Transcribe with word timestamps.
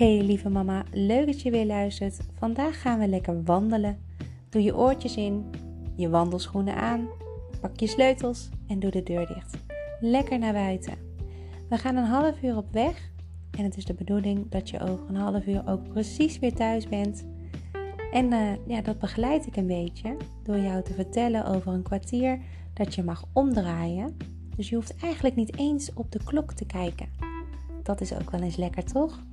Hey 0.00 0.22
lieve 0.22 0.48
mama, 0.48 0.84
leuk 0.92 1.26
dat 1.26 1.40
je 1.40 1.50
weer 1.50 1.66
luistert. 1.66 2.20
Vandaag 2.38 2.80
gaan 2.80 2.98
we 2.98 3.08
lekker 3.08 3.42
wandelen. 3.44 3.98
Doe 4.48 4.62
je 4.62 4.76
oortjes 4.76 5.16
in, 5.16 5.44
je 5.96 6.08
wandelschoenen 6.08 6.74
aan, 6.74 7.08
pak 7.60 7.80
je 7.80 7.86
sleutels 7.86 8.48
en 8.66 8.78
doe 8.78 8.90
de 8.90 9.02
deur 9.02 9.26
dicht. 9.26 9.56
Lekker 10.00 10.38
naar 10.38 10.52
buiten. 10.52 10.94
We 11.68 11.78
gaan 11.78 11.96
een 11.96 12.04
half 12.04 12.42
uur 12.42 12.56
op 12.56 12.72
weg 12.72 13.10
en 13.58 13.64
het 13.64 13.76
is 13.76 13.84
de 13.84 13.94
bedoeling 13.94 14.48
dat 14.48 14.70
je 14.70 14.80
over 14.80 15.08
een 15.08 15.16
half 15.16 15.46
uur 15.46 15.62
ook 15.66 15.88
precies 15.88 16.38
weer 16.38 16.54
thuis 16.54 16.88
bent. 16.88 17.26
En 18.12 18.32
uh, 18.32 18.52
ja, 18.66 18.80
dat 18.80 18.98
begeleid 18.98 19.46
ik 19.46 19.56
een 19.56 19.66
beetje 19.66 20.16
door 20.42 20.58
jou 20.58 20.82
te 20.82 20.94
vertellen 20.94 21.46
over 21.46 21.72
een 21.72 21.82
kwartier 21.82 22.40
dat 22.72 22.94
je 22.94 23.02
mag 23.02 23.24
omdraaien. 23.32 24.16
Dus 24.56 24.68
je 24.68 24.74
hoeft 24.74 24.96
eigenlijk 24.96 25.36
niet 25.36 25.56
eens 25.56 25.92
op 25.94 26.12
de 26.12 26.24
klok 26.24 26.52
te 26.52 26.66
kijken. 26.66 27.08
Dat 27.82 28.00
is 28.00 28.14
ook 28.14 28.30
wel 28.30 28.40
eens 28.40 28.56
lekker, 28.56 28.84
toch? 28.84 29.28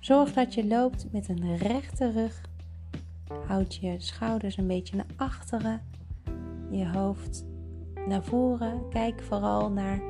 Zorg 0.00 0.32
dat 0.32 0.54
je 0.54 0.66
loopt 0.66 1.12
met 1.12 1.28
een 1.28 1.56
rechte 1.56 2.10
rug. 2.10 2.40
Houd 3.46 3.74
je 3.74 3.94
schouders 3.98 4.56
een 4.56 4.66
beetje 4.66 4.96
naar 4.96 5.06
achteren. 5.16 5.80
Je 6.70 6.88
hoofd 6.88 7.46
naar 8.06 8.24
voren. 8.24 8.88
Kijk 8.88 9.22
vooral 9.22 9.70
naar 9.70 10.02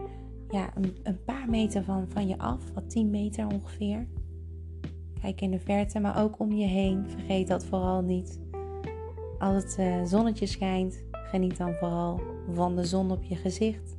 ja, 0.51 0.71
een, 0.77 0.97
een 1.03 1.25
paar 1.25 1.49
meter 1.49 1.85
van, 1.85 2.07
van 2.09 2.29
je 2.29 2.39
af, 2.39 2.73
wat 2.75 2.91
10 2.91 3.11
meter 3.11 3.47
ongeveer. 3.47 4.07
Kijk 5.21 5.41
in 5.41 5.51
de 5.51 5.59
verte, 5.59 6.01
maar 6.01 6.23
ook 6.23 6.39
om 6.39 6.53
je 6.53 6.67
heen. 6.67 7.09
Vergeet 7.09 7.49
dat 7.49 7.65
vooral 7.65 8.03
niet. 8.03 8.41
Als 9.39 9.63
het 9.63 9.77
uh, 9.81 10.05
zonnetje 10.05 10.47
schijnt, 10.47 11.03
geniet 11.11 11.57
dan 11.57 11.75
vooral 11.75 12.21
van 12.53 12.77
de 12.77 12.85
zon 12.85 13.11
op 13.11 13.23
je 13.23 13.37
gezicht. 13.37 13.97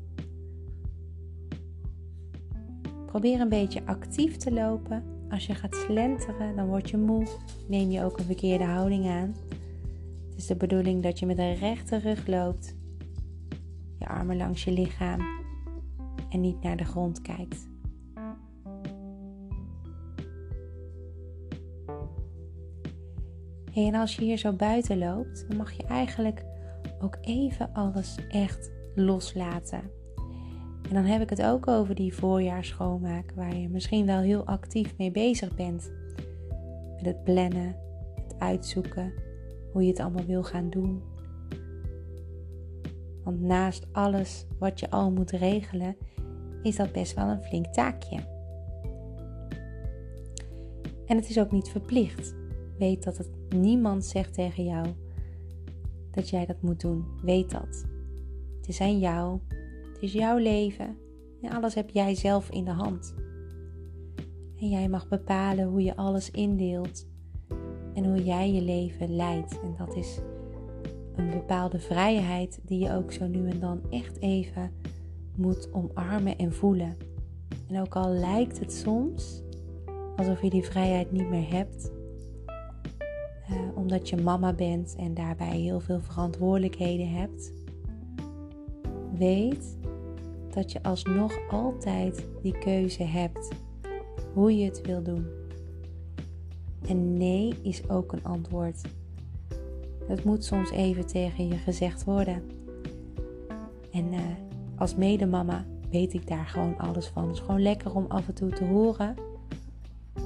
Probeer 3.05 3.40
een 3.40 3.49
beetje 3.49 3.85
actief 3.85 4.38
te 4.38 4.51
lopen. 4.51 5.20
Als 5.32 5.46
je 5.46 5.55
gaat 5.55 5.76
slenteren, 5.76 6.55
dan 6.55 6.68
word 6.68 6.90
je 6.90 6.98
moe. 6.98 7.27
Neem 7.68 7.90
je 7.90 8.04
ook 8.04 8.18
een 8.18 8.26
verkeerde 8.26 8.63
houding 8.63 9.07
aan. 9.07 9.35
Het 10.29 10.38
is 10.38 10.46
de 10.46 10.55
bedoeling 10.55 11.04
dat 11.04 11.20
je 11.20 11.26
met 11.26 11.38
een 11.38 11.55
rechte 11.55 11.98
rug 11.98 12.27
loopt. 12.27 12.76
Je 13.99 14.07
armen 14.07 14.38
langs 14.38 14.63
je 14.63 14.71
lichaam 14.71 15.20
en 16.29 16.41
niet 16.41 16.62
naar 16.62 16.77
de 16.77 16.85
grond 16.85 17.21
kijkt. 17.21 17.70
en 23.73 23.95
als 23.95 24.16
je 24.16 24.23
hier 24.23 24.38
zo 24.38 24.54
buiten 24.54 24.98
loopt, 24.98 25.45
dan 25.48 25.57
mag 25.57 25.71
je 25.71 25.84
eigenlijk 25.84 26.43
ook 27.01 27.18
even 27.21 27.73
alles 27.73 28.18
echt 28.29 28.71
loslaten. 28.95 30.01
En 30.92 30.98
dan 30.98 31.06
heb 31.06 31.22
ik 31.22 31.30
het 31.30 31.44
ook 31.44 31.68
over 31.68 31.96
die 31.96 32.14
voorjaarsschoonmaak, 32.14 33.32
waar 33.36 33.56
je 33.56 33.70
misschien 33.70 34.06
wel 34.06 34.20
heel 34.20 34.46
actief 34.46 34.98
mee 34.98 35.12
bezig 35.12 35.56
bent. 35.56 35.92
Met 36.96 37.06
het 37.06 37.24
plannen, 37.24 37.76
het 38.16 38.36
uitzoeken, 38.40 39.14
hoe 39.72 39.82
je 39.82 39.88
het 39.88 40.00
allemaal 40.00 40.26
wil 40.26 40.44
gaan 40.44 40.70
doen. 40.70 41.02
Want 43.24 43.42
naast 43.42 43.88
alles 43.92 44.46
wat 44.60 44.80
je 44.80 44.90
al 44.90 45.12
moet 45.12 45.32
regelen, 45.32 45.96
is 46.62 46.76
dat 46.76 46.92
best 46.92 47.14
wel 47.14 47.28
een 47.28 47.44
flink 47.44 47.66
taakje. 47.66 48.20
En 51.06 51.16
het 51.16 51.30
is 51.30 51.40
ook 51.40 51.52
niet 51.52 51.70
verplicht. 51.70 52.36
Weet 52.78 53.04
dat 53.04 53.18
het 53.18 53.30
niemand 53.56 54.06
zegt 54.06 54.34
tegen 54.34 54.64
jou 54.64 54.88
dat 56.12 56.30
jij 56.30 56.46
dat 56.46 56.62
moet 56.62 56.82
doen. 56.82 57.06
Weet 57.24 57.52
dat. 57.52 57.86
Het 58.58 58.68
is 58.68 58.82
aan 58.82 59.00
jou. 59.00 59.40
Is 60.02 60.13
jouw 60.13 60.38
leven. 60.38 60.98
En 61.41 61.52
alles 61.52 61.76
heb 61.76 61.90
jij 61.90 62.16
zelf 62.16 62.49
in 62.49 62.66
de 62.66 62.71
hand. 62.71 63.16
En 64.59 64.69
jij 64.69 64.90
mag 64.90 65.07
bepalen 65.07 65.68
hoe 65.68 65.84
je 65.84 65.96
alles 65.96 66.31
indeelt. 66.31 67.07
En 67.94 68.06
hoe 68.06 68.23
jij 68.23 68.51
je 68.51 68.62
leven 68.62 69.16
leidt. 69.16 69.59
En 69.62 69.75
dat 69.78 69.95
is 69.95 70.19
een 71.16 71.29
bepaalde 71.29 71.79
vrijheid 71.79 72.59
die 72.66 72.79
je 72.79 72.94
ook 72.94 73.12
zo 73.12 73.28
nu 73.28 73.50
en 73.50 73.59
dan 73.59 73.81
echt 73.89 74.19
even 74.19 74.72
moet 75.35 75.73
omarmen 75.73 76.38
en 76.38 76.53
voelen. 76.53 76.97
En 77.68 77.81
ook 77.81 77.95
al 77.95 78.09
lijkt 78.09 78.59
het 78.59 78.73
soms 78.73 79.44
alsof 80.16 80.41
je 80.41 80.50
die 80.50 80.63
vrijheid 80.63 81.12
niet 81.12 81.29
meer 81.29 81.50
hebt, 81.50 81.91
eh, 83.47 83.56
omdat 83.75 84.09
je 84.09 84.18
mama 84.18 84.53
bent 84.53 84.95
en 84.95 85.13
daarbij 85.13 85.57
heel 85.57 85.79
veel 85.79 86.00
verantwoordelijkheden 86.00 87.09
hebt, 87.09 87.53
weet 89.18 89.78
dat 90.53 90.72
je 90.72 90.84
alsnog 90.84 91.34
altijd 91.50 92.28
die 92.41 92.57
keuze 92.57 93.03
hebt 93.03 93.50
hoe 94.34 94.57
je 94.57 94.66
het 94.66 94.81
wil 94.81 95.03
doen. 95.03 95.25
En 96.88 97.17
nee 97.17 97.53
is 97.62 97.89
ook 97.89 98.12
een 98.12 98.23
antwoord. 98.23 98.81
Het 100.07 100.23
moet 100.23 100.45
soms 100.45 100.72
even 100.72 101.06
tegen 101.06 101.47
je 101.47 101.57
gezegd 101.57 102.03
worden. 102.03 102.44
En 103.91 104.13
uh, 104.13 104.19
als 104.75 104.95
medemama 104.95 105.66
weet 105.89 106.13
ik 106.13 106.28
daar 106.28 106.45
gewoon 106.45 106.78
alles 106.78 107.07
van. 107.07 107.28
Het 107.28 107.35
is 107.35 107.39
gewoon 107.39 107.62
lekker 107.62 107.95
om 107.95 108.06
af 108.07 108.28
en 108.28 108.33
toe 108.33 108.50
te 108.50 108.66
horen. 108.66 109.16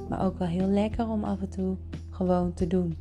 Maar 0.08 0.24
ook 0.24 0.38
wel 0.38 0.48
heel 0.48 0.68
lekker 0.68 1.08
om 1.08 1.24
af 1.24 1.40
en 1.40 1.48
toe 1.48 1.76
gewoon 2.10 2.54
te 2.54 2.66
doen. 2.66 2.96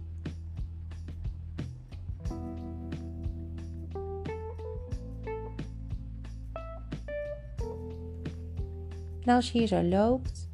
En 9.26 9.36
als 9.36 9.52
je 9.52 9.58
hier 9.58 9.68
zo 9.68 9.84
loopt 9.84 10.50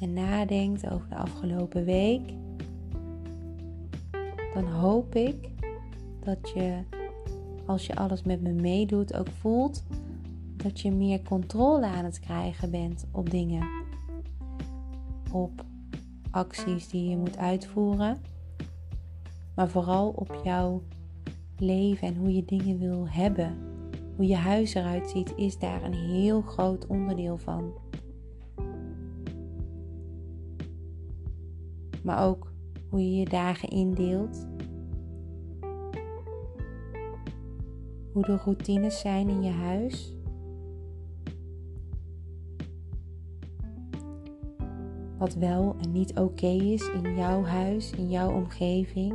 en 0.00 0.12
nadenkt 0.12 0.90
over 0.90 1.08
de 1.08 1.16
afgelopen 1.16 1.84
week, 1.84 2.32
dan 4.54 4.64
hoop 4.64 5.14
ik 5.14 5.48
dat 6.24 6.50
je, 6.54 6.78
als 7.66 7.86
je 7.86 7.96
alles 7.96 8.22
met 8.22 8.42
me 8.42 8.52
meedoet, 8.52 9.14
ook 9.16 9.28
voelt 9.28 9.84
dat 10.56 10.80
je 10.80 10.90
meer 10.90 11.22
controle 11.22 11.86
aan 11.86 12.04
het 12.04 12.20
krijgen 12.20 12.70
bent 12.70 13.06
op 13.10 13.30
dingen. 13.30 13.68
Op 15.32 15.64
acties 16.30 16.88
die 16.88 17.08
je 17.08 17.16
moet 17.16 17.38
uitvoeren. 17.38 18.18
Maar 19.54 19.68
vooral 19.68 20.08
op 20.08 20.40
jouw 20.44 20.82
leven 21.58 22.08
en 22.08 22.16
hoe 22.16 22.34
je 22.34 22.44
dingen 22.44 22.78
wil 22.78 23.08
hebben. 23.08 23.58
Hoe 24.16 24.26
je 24.26 24.36
huis 24.36 24.74
eruit 24.74 25.10
ziet, 25.10 25.32
is 25.36 25.58
daar 25.58 25.82
een 25.82 25.94
heel 25.94 26.40
groot 26.40 26.86
onderdeel 26.86 27.38
van. 27.38 27.72
Maar 32.06 32.26
ook 32.26 32.52
hoe 32.88 33.00
je 33.00 33.16
je 33.16 33.24
dagen 33.24 33.68
indeelt. 33.68 34.46
Hoe 38.12 38.22
de 38.22 38.36
routines 38.36 39.00
zijn 39.00 39.28
in 39.28 39.42
je 39.42 39.50
huis. 39.50 40.16
wat 45.18 45.34
wel 45.34 45.76
en 45.82 45.92
niet 45.92 46.18
oké 46.18 46.46
is 46.46 46.88
in 46.88 47.16
jouw 47.16 47.44
huis, 47.44 47.90
in 47.90 48.10
jouw 48.10 48.32
omgeving. 48.32 49.14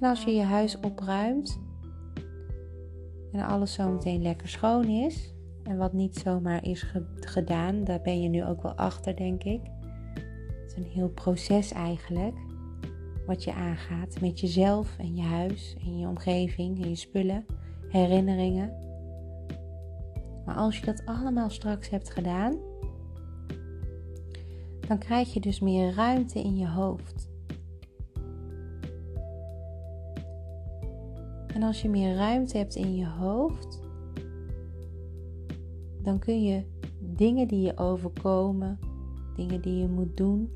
En 0.00 0.08
als 0.08 0.24
je 0.24 0.30
je 0.30 0.42
huis 0.42 0.80
opruimt 0.80 1.65
en 3.36 3.46
alles 3.46 3.72
zo 3.72 3.90
meteen 3.90 4.22
lekker 4.22 4.48
schoon 4.48 4.84
is, 4.84 5.34
en 5.62 5.76
wat 5.76 5.92
niet 5.92 6.16
zomaar 6.16 6.64
is 6.64 6.92
gedaan, 7.20 7.84
daar 7.84 8.00
ben 8.00 8.22
je 8.22 8.28
nu 8.28 8.44
ook 8.44 8.62
wel 8.62 8.74
achter, 8.74 9.16
denk 9.16 9.42
ik. 9.42 9.60
Het 10.62 10.66
is 10.66 10.76
een 10.76 10.90
heel 10.90 11.08
proces 11.08 11.72
eigenlijk 11.72 12.36
wat 13.26 13.44
je 13.44 13.52
aangaat 13.52 14.20
met 14.20 14.40
jezelf 14.40 14.98
en 14.98 15.16
je 15.16 15.22
huis 15.22 15.76
en 15.80 15.98
je 15.98 16.08
omgeving 16.08 16.82
en 16.82 16.88
je 16.88 16.96
spullen, 16.96 17.46
herinneringen. 17.88 18.72
Maar 20.44 20.56
als 20.56 20.78
je 20.78 20.86
dat 20.86 21.02
allemaal 21.06 21.50
straks 21.50 21.88
hebt 21.88 22.10
gedaan, 22.10 22.58
dan 24.88 24.98
krijg 24.98 25.32
je 25.32 25.40
dus 25.40 25.60
meer 25.60 25.94
ruimte 25.94 26.42
in 26.42 26.56
je 26.56 26.68
hoofd. 26.68 27.25
En 31.56 31.62
als 31.62 31.82
je 31.82 31.88
meer 31.88 32.14
ruimte 32.14 32.58
hebt 32.58 32.74
in 32.74 32.96
je 32.96 33.06
hoofd, 33.06 33.80
dan 36.02 36.18
kun 36.18 36.42
je 36.42 36.62
dingen 37.00 37.48
die 37.48 37.60
je 37.60 37.76
overkomen, 37.78 38.78
dingen 39.36 39.60
die 39.60 39.76
je 39.76 39.88
moet 39.88 40.16
doen, 40.16 40.50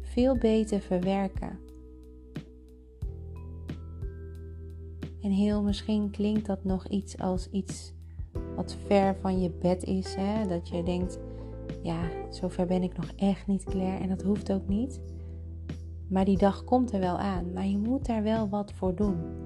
veel 0.00 0.38
beter 0.38 0.80
verwerken. 0.80 1.58
En 5.20 5.30
heel 5.30 5.62
misschien 5.62 6.10
klinkt 6.10 6.46
dat 6.46 6.64
nog 6.64 6.86
iets 6.86 7.18
als 7.18 7.50
iets 7.50 7.92
wat 8.56 8.76
ver 8.86 9.16
van 9.20 9.40
je 9.40 9.50
bed 9.50 9.84
is. 9.84 10.14
Hè? 10.14 10.46
Dat 10.46 10.68
je 10.68 10.82
denkt, 10.82 11.18
ja, 11.82 12.00
zover 12.30 12.66
ben 12.66 12.82
ik 12.82 12.96
nog 12.96 13.12
echt 13.16 13.46
niet 13.46 13.64
klaar. 13.64 14.00
En 14.00 14.08
dat 14.08 14.22
hoeft 14.22 14.52
ook 14.52 14.68
niet. 14.68 15.00
Maar 16.08 16.24
die 16.24 16.38
dag 16.38 16.64
komt 16.64 16.92
er 16.92 17.00
wel 17.00 17.18
aan. 17.18 17.52
Maar 17.52 17.66
je 17.66 17.78
moet 17.78 18.06
daar 18.06 18.22
wel 18.22 18.48
wat 18.48 18.72
voor 18.72 18.94
doen. 18.94 19.41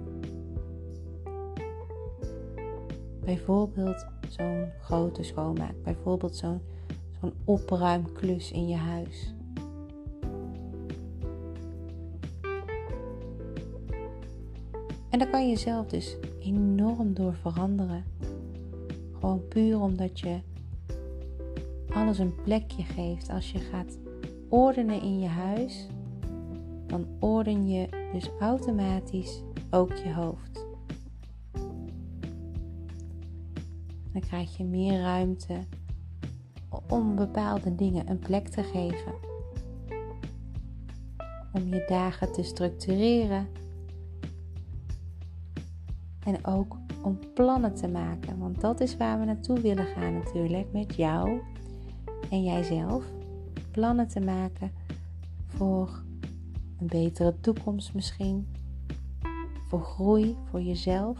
Bijvoorbeeld 3.26 4.06
zo'n 4.28 4.64
grote 4.81 5.23
schoonmaak, 5.23 5.75
bijvoorbeeld 5.82 6.37
zo'n 6.37 6.61
zo'n 7.20 7.32
opruimklus 7.44 8.52
in 8.52 8.69
je 8.69 8.76
huis. 8.76 9.34
En 15.11 15.19
daar 15.19 15.31
kan 15.31 15.49
je 15.49 15.56
zelf 15.56 15.87
dus 15.87 16.17
enorm 16.40 17.14
door 17.14 17.34
veranderen. 17.34 18.05
Gewoon 19.12 19.49
puur 19.49 19.81
omdat 19.81 20.20
je 20.20 20.38
alles 21.93 22.19
een 22.19 22.34
plekje 22.43 22.82
geeft. 22.82 23.31
Als 23.31 23.52
je 23.52 23.58
gaat 23.58 23.99
ordenen 24.49 25.02
in 25.02 25.20
je 25.20 25.29
huis, 25.29 25.87
dan 26.87 27.06
orden 27.20 27.69
je 27.69 27.88
dus 28.12 28.31
automatisch 28.40 29.43
ook 29.70 29.96
je 29.96 30.12
hoofd. 30.12 30.66
Dan 34.17 34.25
krijg 34.25 34.57
je 34.57 34.65
meer 34.65 35.01
ruimte 35.01 35.59
om 36.89 37.17
bepaalde 37.17 37.75
dingen 37.75 38.11
een 38.11 38.19
plek 38.19 38.49
te 38.49 38.63
geven. 38.63 39.15
Om 41.53 41.69
je 41.69 41.85
dagen 41.89 42.33
te 42.33 42.43
structureren. 42.43 43.49
En 46.25 46.47
ook 46.47 46.77
om 47.03 47.19
plannen 47.35 47.75
te 47.75 47.89
maken. 47.89 48.39
Want 48.39 48.61
dat 48.61 48.81
is 48.81 48.97
waar 48.97 49.19
we 49.19 49.25
naartoe 49.25 49.61
willen 49.61 49.87
gaan 49.87 50.15
natuurlijk. 50.15 50.73
Met 50.73 50.95
jou 50.95 51.41
en 52.31 52.43
jijzelf. 52.43 53.05
Plannen 53.71 54.09
te 54.09 54.21
maken 54.21 54.71
voor 55.47 56.03
een 56.79 56.87
betere 56.87 57.41
toekomst 57.41 57.95
misschien. 57.95 58.49
Voor 59.69 59.83
groei 59.83 60.37
voor 60.45 60.63
jezelf. 60.63 61.19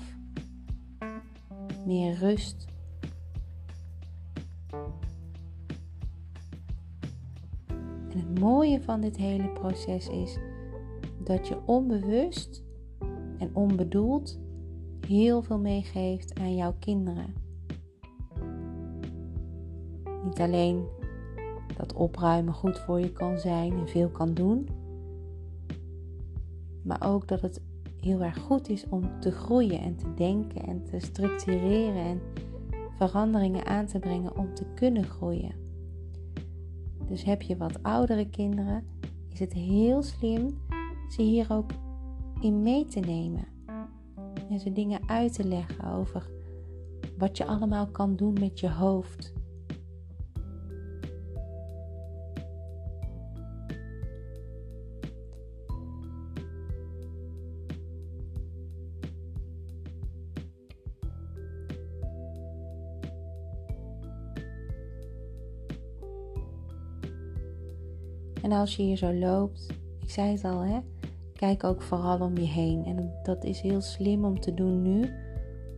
Meer 1.87 2.15
rust. 2.15 2.75
Mooie 8.47 8.83
van 8.83 9.01
dit 9.01 9.17
hele 9.17 9.49
proces 9.49 10.09
is 10.09 10.39
dat 11.19 11.49
je 11.49 11.59
onbewust 11.65 12.65
en 13.39 13.51
onbedoeld 13.53 14.39
heel 15.07 15.43
veel 15.43 15.59
meegeeft 15.59 16.39
aan 16.41 16.55
jouw 16.55 16.75
kinderen. 16.79 17.35
Niet 20.25 20.41
alleen 20.41 20.85
dat 21.77 21.93
opruimen 21.93 22.55
goed 22.55 22.79
voor 22.79 23.01
je 23.01 23.13
kan 23.13 23.39
zijn 23.39 23.73
en 23.73 23.89
veel 23.89 24.09
kan 24.09 24.35
doen, 24.35 24.69
maar 26.83 27.03
ook 27.07 27.29
dat 27.29 27.41
het 27.41 27.63
heel 28.01 28.23
erg 28.23 28.39
goed 28.39 28.69
is 28.69 28.89
om 28.89 29.21
te 29.21 29.31
groeien 29.31 29.81
en 29.81 29.97
te 29.97 30.15
denken 30.15 30.63
en 30.63 30.85
te 30.85 30.99
structureren 30.99 32.05
en 32.05 32.21
veranderingen 32.97 33.67
aan 33.67 33.87
te 33.87 33.99
brengen 33.99 34.37
om 34.37 34.55
te 34.55 34.65
kunnen 34.75 35.05
groeien. 35.05 35.66
Dus 37.09 37.25
heb 37.25 37.43
je 37.43 37.57
wat 37.57 37.83
oudere 37.83 38.29
kinderen, 38.29 38.85
is 39.33 39.39
het 39.39 39.53
heel 39.53 40.03
slim 40.03 40.59
ze 41.09 41.23
hier 41.23 41.47
ook 41.53 41.71
in 42.41 42.63
mee 42.63 42.85
te 42.85 43.01
nemen. 43.01 43.49
En 44.49 44.61
ze 44.61 44.73
dingen 44.73 45.01
uit 45.09 45.33
te 45.33 45.45
leggen 45.45 45.93
over 45.93 46.31
wat 47.19 47.37
je 47.37 47.47
allemaal 47.47 47.87
kan 47.87 48.17
doen 48.17 48.33
met 48.41 48.61
je 48.61 48.71
hoofd. 48.71 49.33
En 68.47 68.53
als 68.53 68.77
je 68.77 68.83
hier 68.83 68.97
zo 68.97 69.13
loopt, 69.13 69.67
ik 70.01 70.11
zei 70.11 70.33
het 70.33 70.45
al, 70.45 70.61
hè, 70.61 70.79
kijk 71.33 71.65
ook 71.65 71.83
vooral 71.83 72.21
om 72.21 72.37
je 72.37 72.47
heen. 72.47 72.85
En 72.85 73.13
dat 73.23 73.45
is 73.45 73.61
heel 73.61 73.81
slim 73.81 74.25
om 74.25 74.41
te 74.41 74.55
doen 74.55 74.83
nu, 74.83 75.11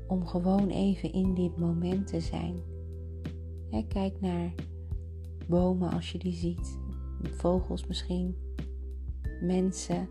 om 0.06 0.26
gewoon 0.26 0.68
even 0.68 1.12
in 1.12 1.34
dit 1.34 1.58
moment 1.58 2.06
te 2.06 2.20
zijn. 2.20 2.56
Kijk 3.88 4.20
naar 4.20 4.54
bomen 5.46 5.90
als 5.90 6.12
je 6.12 6.18
die 6.18 6.32
ziet, 6.32 6.78
vogels 7.22 7.86
misschien, 7.86 8.36
mensen. 9.40 10.08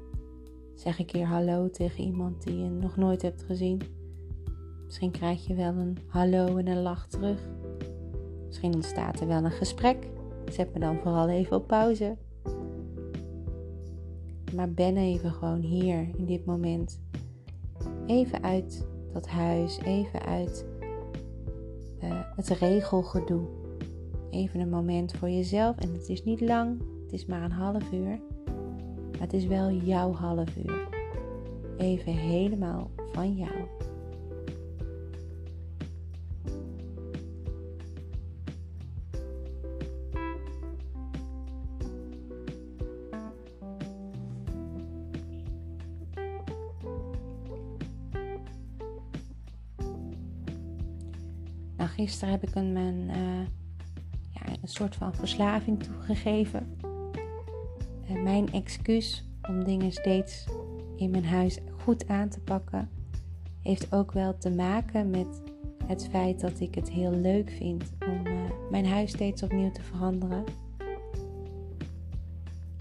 Zeg 0.75 0.99
een 0.99 1.05
keer 1.05 1.25
hallo 1.25 1.69
tegen 1.69 2.03
iemand 2.03 2.43
die 2.43 2.57
je 2.57 2.69
nog 2.69 2.95
nooit 2.95 3.21
hebt 3.21 3.43
gezien. 3.43 3.81
Misschien 4.85 5.11
krijg 5.11 5.47
je 5.47 5.55
wel 5.55 5.73
een 5.73 5.97
hallo 6.07 6.57
en 6.57 6.67
een 6.67 6.81
lach 6.81 7.07
terug. 7.07 7.49
Misschien 8.45 8.73
ontstaat 8.75 9.19
er 9.19 9.27
wel 9.27 9.43
een 9.43 9.51
gesprek. 9.51 10.09
Zet 10.51 10.73
me 10.73 10.79
dan 10.79 10.97
vooral 10.97 11.29
even 11.29 11.55
op 11.55 11.67
pauze. 11.67 12.17
Maar 14.57 14.71
ben 14.71 14.97
even 14.97 15.31
gewoon 15.31 15.59
hier 15.59 16.09
in 16.15 16.25
dit 16.25 16.45
moment. 16.45 17.01
Even 18.05 18.43
uit 18.43 18.87
dat 19.13 19.27
huis, 19.27 19.79
even 19.79 20.21
uit 20.21 20.65
uh, 22.03 22.19
het 22.35 22.47
regelgedoe. 22.49 23.47
Even 24.31 24.59
een 24.59 24.69
moment 24.69 25.11
voor 25.11 25.29
jezelf. 25.29 25.77
En 25.77 25.93
het 25.93 26.09
is 26.09 26.23
niet 26.23 26.41
lang, 26.41 26.81
het 27.03 27.13
is 27.13 27.25
maar 27.25 27.43
een 27.43 27.51
half 27.51 27.91
uur. 27.91 28.19
Maar 29.11 29.21
het 29.21 29.33
is 29.33 29.45
wel 29.45 29.71
jouw 29.71 30.13
half 30.13 30.55
uur. 30.65 30.87
Even 31.77 32.13
helemaal 32.13 32.89
van 33.11 33.35
jou. 33.35 33.55
Gisteren 52.07 52.33
heb 52.33 52.47
ik 52.47 52.55
een, 52.55 52.77
uh, 53.09 53.45
ja, 54.31 54.41
een 54.61 54.67
soort 54.67 54.95
van 54.95 55.13
verslaving 55.13 55.83
toegegeven. 55.83 56.77
Uh, 58.09 58.23
mijn 58.23 58.51
excuus 58.51 59.29
om 59.49 59.63
dingen 59.63 59.91
steeds 59.91 60.45
in 60.95 61.09
mijn 61.09 61.25
huis 61.25 61.59
goed 61.83 62.07
aan 62.07 62.29
te 62.29 62.39
pakken, 62.39 62.89
heeft 63.61 63.93
ook 63.93 64.11
wel 64.11 64.37
te 64.37 64.49
maken 64.49 65.09
met 65.09 65.43
het 65.85 66.07
feit 66.07 66.39
dat 66.39 66.59
ik 66.59 66.75
het 66.75 66.89
heel 66.89 67.11
leuk 67.11 67.49
vind 67.49 67.83
om 67.99 68.27
uh, 68.27 68.33
mijn 68.71 68.85
huis 68.85 69.11
steeds 69.11 69.43
opnieuw 69.43 69.71
te 69.71 69.83
veranderen. 69.83 70.43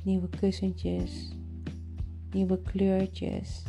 Nieuwe 0.03 0.29
kussentjes, 0.29 1.33
nieuwe 2.31 2.63
kleurtjes, 2.63 3.63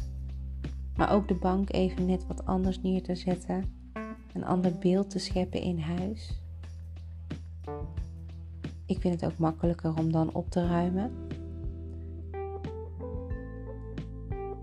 maar 0.95 1.11
ook 1.11 1.27
de 1.27 1.35
bank 1.35 1.73
even 1.73 2.05
net 2.05 2.27
wat 2.27 2.45
anders 2.45 2.81
neer 2.81 3.03
te 3.03 3.15
zetten 3.15 3.76
een 4.37 4.45
ander 4.45 4.71
beeld 4.79 5.09
te 5.09 5.19
scheppen 5.19 5.61
in 5.61 5.79
huis. 5.79 6.41
Ik 8.85 8.99
vind 8.99 9.21
het 9.21 9.31
ook 9.31 9.37
makkelijker 9.37 9.97
om 9.97 10.11
dan 10.11 10.33
op 10.33 10.49
te 10.49 10.67
ruimen. 10.67 11.11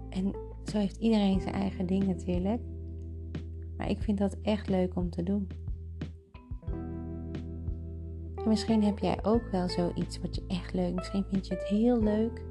En 0.09 0.33
zo 0.65 0.79
heeft 0.79 0.97
iedereen 0.97 1.41
zijn 1.41 1.55
eigen 1.55 1.87
ding 1.87 2.07
natuurlijk. 2.07 2.63
Maar 3.77 3.91
ik 3.91 4.03
vind 4.03 4.19
dat 4.19 4.37
echt 4.43 4.69
leuk 4.69 4.97
om 4.97 5.11
te 5.11 5.23
doen. 5.23 5.49
En 8.35 8.49
misschien 8.49 8.85
heb 8.85 8.99
jij 8.99 9.25
ook 9.25 9.51
wel 9.51 9.69
zoiets 9.69 10.21
wat 10.21 10.35
je 10.35 10.45
echt 10.47 10.75
leuk. 10.75 10.95
Misschien 10.95 11.25
vind 11.31 11.47
je 11.47 11.55
het 11.55 11.65
heel 11.65 12.03
leuk 12.03 12.43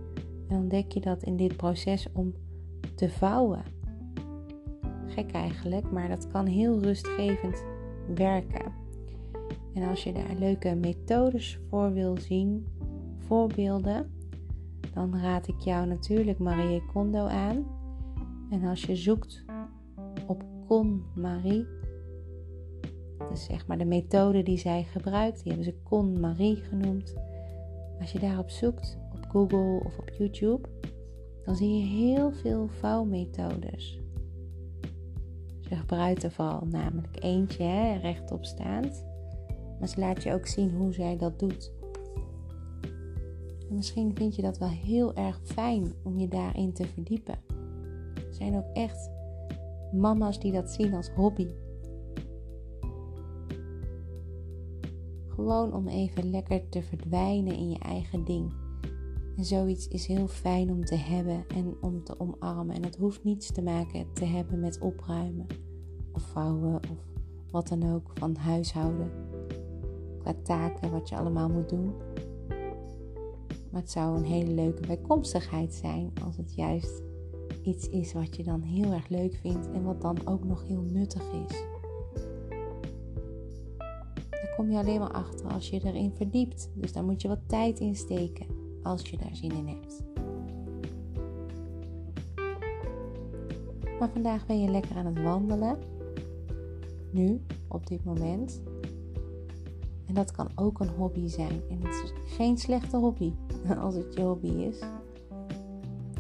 en 0.48 0.58
ontdek 0.58 0.92
je 0.92 1.00
dat 1.00 1.24
in 1.24 1.38
dit 1.38 1.58
proces 1.58 2.08
om 2.14 2.34
te 2.96 3.10
vouwen. 3.10 3.73
Eigenlijk, 5.18 5.92
maar 5.92 6.08
dat 6.08 6.28
kan 6.28 6.46
heel 6.46 6.82
rustgevend 6.82 7.64
werken. 8.16 8.72
En 9.74 9.84
als 9.90 10.04
je 10.04 10.14
daar 10.14 10.36
leuke 10.40 10.76
methodes 10.76 11.60
voor 11.70 11.94
wil 11.94 12.18
zien, 12.18 12.68
voorbeelden, 13.18 14.12
dan 14.94 15.20
raad 15.20 15.48
ik 15.48 15.60
jou 15.60 15.88
natuurlijk 15.88 16.40
Marie 16.40 16.86
Kondo 16.94 17.26
aan. 17.26 17.66
En 18.50 18.64
als 18.64 18.84
je 18.84 18.96
zoekt 18.96 19.46
op 20.28 20.44
Con 20.68 21.04
Marie, 21.16 21.66
is 23.32 23.44
zeg 23.44 23.68
maar 23.68 23.78
de 23.78 23.86
methode 23.86 24.44
die 24.44 24.58
zij 24.58 24.84
gebruikt, 24.84 25.44
die 25.44 25.54
hebben 25.54 25.74
ze 25.74 25.84
Con 25.84 26.20
Marie 26.20 26.56
genoemd. 26.56 27.16
Als 28.00 28.12
je 28.12 28.20
daarop 28.20 28.50
zoekt 28.50 28.98
op 29.14 29.26
Google 29.30 29.82
of 29.86 29.98
op 29.98 30.10
YouTube, 30.18 30.70
dan 31.46 31.56
zie 31.56 31.78
je 31.78 31.86
heel 31.86 32.32
veel 32.32 32.68
vouwmethodes 32.68 34.03
vliegtuig 35.74 35.86
bruitenval, 35.86 36.68
namelijk 36.72 37.24
eentje 37.24 37.64
hè, 37.64 37.98
rechtop 37.98 38.46
staand. 38.46 39.06
Maar 39.80 39.88
ze 39.88 40.00
laat 40.00 40.24
je 40.24 40.34
ook 40.34 40.48
zien 40.48 40.72
hoe 40.72 40.94
zij 40.94 41.18
dat 41.18 41.40
doet. 41.40 41.72
En 43.70 43.76
misschien 43.76 44.16
vind 44.16 44.36
je 44.36 44.42
dat 44.42 44.58
wel 44.58 44.70
heel 44.70 45.14
erg 45.14 45.40
fijn 45.44 45.94
om 46.04 46.20
je 46.20 46.28
daarin 46.28 46.74
te 46.74 46.88
verdiepen. 46.88 47.38
Er 48.16 48.34
zijn 48.34 48.56
ook 48.56 48.70
echt 48.74 49.10
mama's 49.92 50.40
die 50.40 50.52
dat 50.52 50.72
zien 50.72 50.94
als 50.94 51.10
hobby. 51.10 51.48
Gewoon 55.28 55.74
om 55.74 55.88
even 55.88 56.30
lekker 56.30 56.70
te 56.70 56.82
verdwijnen 56.82 57.56
in 57.56 57.70
je 57.70 57.80
eigen 57.80 58.26
ding. 58.26 58.63
En 59.38 59.46
zoiets 59.46 59.88
is 59.88 60.06
heel 60.06 60.28
fijn 60.28 60.72
om 60.72 60.86
te 60.86 60.96
hebben 60.96 61.46
en 61.56 61.76
om 61.82 62.04
te 62.04 62.20
omarmen. 62.20 62.76
En 62.76 62.82
dat 62.82 62.96
hoeft 62.96 63.24
niets 63.24 63.52
te 63.52 63.62
maken 63.62 64.06
te 64.14 64.26
hebben 64.26 64.60
met 64.60 64.80
opruimen 64.80 65.48
of 66.12 66.22
vouwen 66.22 66.76
of 66.76 66.98
wat 67.52 67.68
dan 67.68 67.94
ook 67.94 68.12
van 68.14 68.36
huishouden. 68.36 69.12
Qua 70.20 70.36
taken, 70.44 70.92
wat 70.92 71.10
je 71.10 71.18
allemaal 71.18 71.50
moet 71.50 71.70
doen. 71.70 71.94
Maar 73.72 73.82
het 73.82 73.92
zou 73.92 74.18
een 74.18 74.26
hele 74.26 74.52
leuke 74.52 74.88
bijkomstigheid 74.88 75.74
zijn 75.74 76.12
als 76.26 76.38
het 76.38 76.56
juist 76.56 77.04
iets 77.64 77.90
is 77.90 78.14
wat 78.14 78.36
je 78.36 78.44
dan 78.44 78.62
heel 78.62 78.92
erg 78.92 79.08
leuk 79.08 79.36
vindt 79.36 79.72
en 79.72 79.84
wat 79.84 80.02
dan 80.02 80.18
ook 80.26 80.44
nog 80.44 80.64
heel 80.68 80.82
nuttig 80.82 81.32
is. 81.48 81.64
Daar 84.30 84.54
kom 84.56 84.72
je 84.72 84.78
alleen 84.78 85.00
maar 85.00 85.12
achter 85.12 85.48
als 85.48 85.70
je 85.70 85.80
erin 85.84 86.12
verdiept. 86.16 86.70
Dus 86.74 86.94
daar 86.94 87.04
moet 87.04 87.22
je 87.22 87.28
wat 87.28 87.42
tijd 87.48 87.80
in 87.80 87.96
steken 87.96 88.53
als 88.84 89.10
je 89.10 89.18
daar 89.18 89.36
zin 89.36 89.52
in 89.52 89.68
hebt. 89.68 90.04
Maar 94.00 94.10
vandaag 94.10 94.46
ben 94.46 94.62
je 94.62 94.70
lekker 94.70 94.96
aan 94.96 95.06
het 95.06 95.22
wandelen. 95.22 95.78
Nu, 97.12 97.42
op 97.68 97.88
dit 97.88 98.04
moment. 98.04 98.62
En 100.08 100.14
dat 100.14 100.32
kan 100.32 100.50
ook 100.56 100.80
een 100.80 100.90
hobby 100.98 101.28
zijn. 101.28 101.62
En 101.70 101.78
het 101.82 102.04
is 102.04 102.36
geen 102.36 102.58
slechte 102.58 102.98
hobby 102.98 103.34
als 103.84 103.96
het 103.96 104.14
je 104.14 104.22
hobby 104.22 104.48
is. 104.48 104.80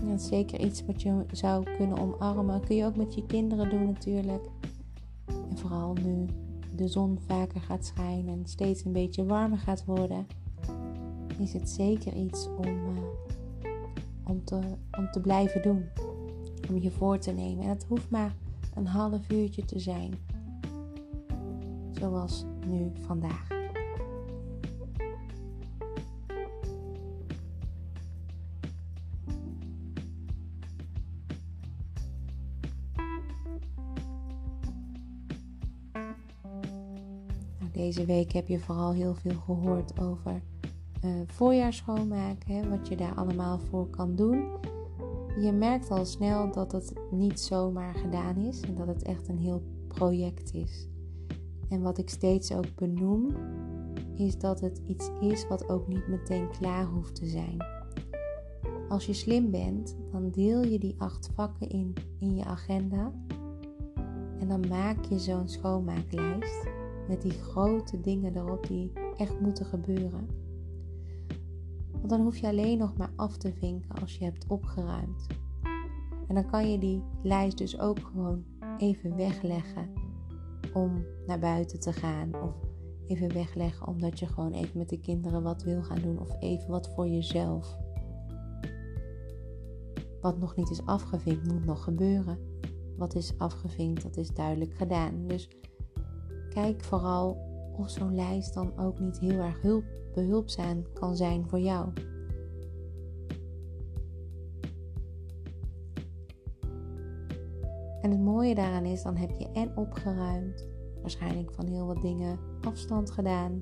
Ja, 0.06 0.18
zeker 0.18 0.60
iets 0.60 0.86
wat 0.86 1.02
je 1.02 1.26
zou 1.32 1.64
kunnen 1.78 1.98
omarmen. 1.98 2.62
Kun 2.62 2.76
je 2.76 2.86
ook 2.86 2.96
met 2.96 3.14
je 3.14 3.26
kinderen 3.26 3.70
doen 3.70 3.86
natuurlijk. 3.86 4.46
En 5.50 5.58
vooral 5.58 5.94
nu 5.94 6.26
de 6.76 6.88
zon 6.88 7.20
vaker 7.28 7.62
gaat 7.62 7.86
schijnen 7.86 8.34
en 8.34 8.46
steeds 8.46 8.86
een 8.86 8.92
beetje 8.92 9.26
warmer 9.26 9.58
gaat 9.58 9.86
worden, 9.86 10.28
is 11.40 11.54
het 11.54 11.70
zeker 11.70 12.14
iets 12.14 12.50
om, 12.58 12.66
uh, 12.66 12.98
om, 14.24 14.44
te, 14.44 14.60
om 14.98 15.12
te 15.12 15.20
blijven 15.22 15.62
doen. 15.62 15.86
Om 16.70 16.78
je 16.78 16.92
voor 16.92 17.20
te 17.20 17.32
nemen. 17.32 17.64
En 17.64 17.70
het 17.70 17.86
hoeft 17.88 18.10
maar 18.10 18.36
een 18.76 18.88
half 18.88 19.32
uurtje 19.32 19.66
te 19.66 19.80
zijn. 19.80 20.14
Zoals 21.92 22.46
nu 22.68 22.92
vandaag. 23.06 23.48
Deze 37.72 38.06
week 38.06 38.32
heb 38.32 38.48
je 38.48 38.60
vooral 38.60 38.94
heel 38.94 39.16
veel 39.16 39.36
gehoord 39.36 40.00
over 40.00 40.42
uh, 41.06 41.12
voorjaar 41.26 41.74
schoonmaken, 41.74 42.70
wat 42.70 42.88
je 42.88 42.96
daar 42.96 43.16
allemaal 43.16 43.60
voor 43.60 43.90
kan 43.90 44.16
doen. 44.16 44.46
Je 45.40 45.52
merkt 45.52 45.92
al 45.92 46.06
snel 46.06 46.52
dat 46.52 46.72
het 46.72 46.94
niet 47.12 47.40
zomaar 47.40 47.96
gedaan 47.96 48.38
is 48.38 48.60
en 48.60 48.76
dat 48.76 48.88
het 48.88 49.04
echt 49.04 49.28
een 49.28 49.38
heel 49.38 49.64
project 49.88 50.54
is. 50.54 50.88
En 51.70 51.82
wat 51.82 51.98
ik 51.98 52.10
steeds 52.10 52.54
ook 52.54 52.76
benoem, 52.76 53.28
is 54.16 54.38
dat 54.38 54.62
het 54.62 54.82
iets 54.88 55.10
is 55.20 55.48
wat 55.48 55.70
ook 55.70 55.88
niet 55.88 56.08
meteen 56.08 56.50
klaar 56.50 56.86
hoeft 56.86 57.16
te 57.16 57.26
zijn. 57.26 57.58
Als 58.90 59.06
je 59.06 59.14
slim 59.14 59.52
bent, 59.52 59.96
dan 60.12 60.30
deel 60.32 60.64
je 60.64 60.80
die 60.80 60.96
acht 60.98 61.30
vakken 61.34 61.70
in 61.70 61.94
in 62.20 62.36
je 62.36 62.46
agenda 62.46 63.12
en 64.40 64.48
dan 64.48 64.68
maak 64.70 65.06
je 65.06 65.20
zo'n 65.20 65.50
schoonmaaklijst 65.50 66.68
met 67.08 67.22
die 67.22 67.32
grote 67.32 68.02
dingen 68.02 68.38
erop 68.38 68.68
die 68.68 68.92
echt 69.18 69.40
moeten 69.40 69.66
gebeuren. 69.66 70.43
Want 72.04 72.16
dan 72.16 72.24
hoef 72.24 72.38
je 72.38 72.48
alleen 72.48 72.78
nog 72.78 72.98
maar 72.98 73.12
af 73.16 73.38
te 73.38 73.54
vinken 73.54 74.02
als 74.02 74.18
je 74.18 74.24
hebt 74.24 74.48
opgeruimd. 74.48 75.28
En 76.28 76.36
dan 76.36 76.50
kan 76.50 76.72
je 76.72 76.78
die 76.78 77.04
lijst 77.22 77.58
dus 77.58 77.80
ook 77.80 78.00
gewoon 78.00 78.44
even 78.78 79.16
wegleggen 79.16 79.90
om 80.74 81.06
naar 81.26 81.40
buiten 81.40 81.80
te 81.80 81.94
gaan. 81.94 82.34
Of 82.42 82.56
even 83.08 83.34
wegleggen 83.34 83.88
omdat 83.88 84.20
je 84.20 84.28
gewoon 84.28 84.52
even 84.52 84.78
met 84.78 84.90
de 84.90 85.00
kinderen 85.00 85.44
wat 85.44 85.64
wil 85.64 85.84
gaan 85.84 86.02
doen. 86.02 86.20
Of 86.20 86.36
even 86.40 86.70
wat 86.70 86.90
voor 86.96 87.08
jezelf. 87.08 87.78
Wat 90.22 90.40
nog 90.40 90.56
niet 90.56 90.70
is 90.70 90.86
afgevinkt 90.86 91.52
moet 91.52 91.66
nog 91.66 91.84
gebeuren. 91.84 92.40
Wat 92.98 93.16
is 93.16 93.38
afgevinkt, 93.38 94.04
dat 94.04 94.18
is 94.18 94.34
duidelijk 94.34 94.74
gedaan. 94.74 95.28
Dus 95.28 95.50
Kijk 96.54 96.84
vooral 96.84 97.38
of 97.78 97.90
zo'n 97.90 98.16
lijst 98.16 98.54
dan 98.54 98.78
ook 98.80 99.00
niet 99.00 99.20
heel 99.20 99.40
erg 99.40 99.62
hulp, 99.62 99.84
behulpzaam 100.14 100.84
kan 100.94 101.16
zijn 101.16 101.48
voor 101.48 101.60
jou. 101.60 101.90
En 108.02 108.12
het 108.12 108.20
mooie 108.20 108.56
daaraan 108.56 108.86
is, 108.86 109.04
dan 109.04 109.16
heb 109.16 109.30
je 109.30 109.52
en 109.52 109.78
opgeruimd, 109.78 110.68
waarschijnlijk 111.02 111.52
van 111.52 111.66
heel 111.66 111.86
wat 111.86 112.02
dingen 112.02 112.40
afstand 112.62 113.12
gedaan. 113.12 113.62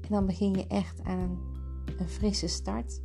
En 0.00 0.10
dan 0.10 0.26
begin 0.26 0.54
je 0.54 0.66
echt 0.66 1.02
aan 1.02 1.18
een, 1.18 1.38
een 1.98 2.08
frisse 2.08 2.46
start. 2.46 3.02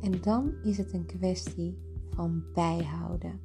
En 0.00 0.20
dan 0.20 0.54
is 0.62 0.78
het 0.78 0.92
een 0.92 1.06
kwestie 1.06 1.78
van 2.10 2.44
bijhouden. 2.54 3.40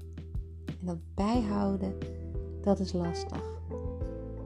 En 0.66 0.86
dat 0.86 1.00
bijhouden, 1.16 1.94
dat 2.64 2.80
is 2.80 2.94
lastig. 2.94 3.60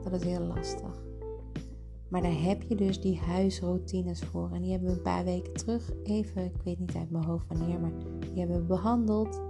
Dat 0.03 0.13
is 0.13 0.24
heel 0.24 0.45
lastig. 0.45 1.03
Maar 2.07 2.22
daar 2.22 2.41
heb 2.41 2.62
je 2.62 2.75
dus 2.75 3.01
die 3.01 3.17
huisroutines 3.17 4.19
voor. 4.19 4.50
En 4.53 4.62
die 4.62 4.72
hebben 4.72 4.89
we 4.89 4.95
een 4.95 5.01
paar 5.01 5.24
weken 5.24 5.53
terug 5.53 5.91
even, 6.03 6.45
ik 6.45 6.62
weet 6.63 6.79
niet 6.79 6.95
uit 6.95 7.12
mijn 7.12 7.24
hoofd 7.24 7.48
wanneer, 7.48 7.79
maar 7.79 7.91
die 8.19 8.39
hebben 8.39 8.57
we 8.57 8.63
behandeld. 8.63 9.41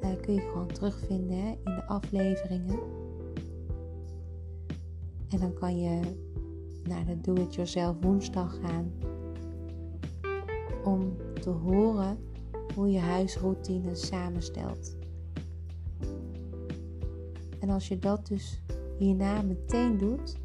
Uh, 0.00 0.10
kun 0.20 0.34
je 0.34 0.40
gewoon 0.40 0.66
terugvinden 0.66 1.36
hè, 1.36 1.48
in 1.48 1.58
de 1.64 1.86
afleveringen. 1.86 2.78
En 5.28 5.38
dan 5.40 5.54
kan 5.54 5.80
je 5.80 6.00
naar 6.82 7.06
de 7.06 7.20
Do-It-Yourself 7.20 7.96
woensdag 8.00 8.58
gaan. 8.62 8.92
Om 10.84 11.16
te 11.40 11.50
horen 11.50 12.18
hoe 12.74 12.90
je 12.90 12.98
huisroutine 12.98 13.94
samenstelt. 13.94 14.96
En 17.66 17.72
als 17.72 17.88
je 17.88 17.98
dat 17.98 18.26
dus 18.26 18.60
hierna 18.98 19.42
meteen 19.42 19.98
doet, 19.98 20.36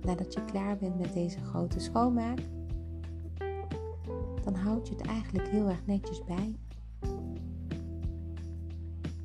nadat 0.00 0.34
je 0.34 0.44
klaar 0.44 0.76
bent 0.76 0.98
met 0.98 1.12
deze 1.12 1.40
grote 1.40 1.80
schoonmaak, 1.80 2.38
dan 4.44 4.54
houd 4.54 4.88
je 4.88 4.94
het 4.94 5.06
eigenlijk 5.06 5.48
heel 5.48 5.68
erg 5.68 5.86
netjes 5.86 6.24
bij. 6.24 6.56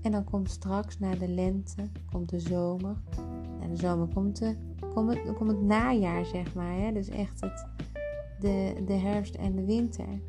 En 0.02 0.12
dan 0.12 0.24
komt 0.24 0.50
straks 0.50 1.00
na 1.00 1.16
de 1.16 1.28
lente, 1.28 1.90
komt 2.12 2.30
de 2.30 2.40
zomer. 2.40 2.96
Na 3.60 3.68
de 3.68 3.78
zomer 3.78 4.08
komt, 4.14 4.38
de, 4.38 4.56
komt, 4.94 5.10
het, 5.14 5.34
komt 5.34 5.52
het 5.52 5.62
najaar, 5.62 6.26
zeg 6.26 6.56
maar. 6.56 6.76
Hè? 6.76 6.92
Dus 6.92 7.10
echt 7.10 7.42
het, 7.42 7.68
de, 8.40 8.84
de 8.86 8.94
herfst 8.94 9.36
en 9.36 9.56
de 9.56 9.66
winter. 9.66 10.22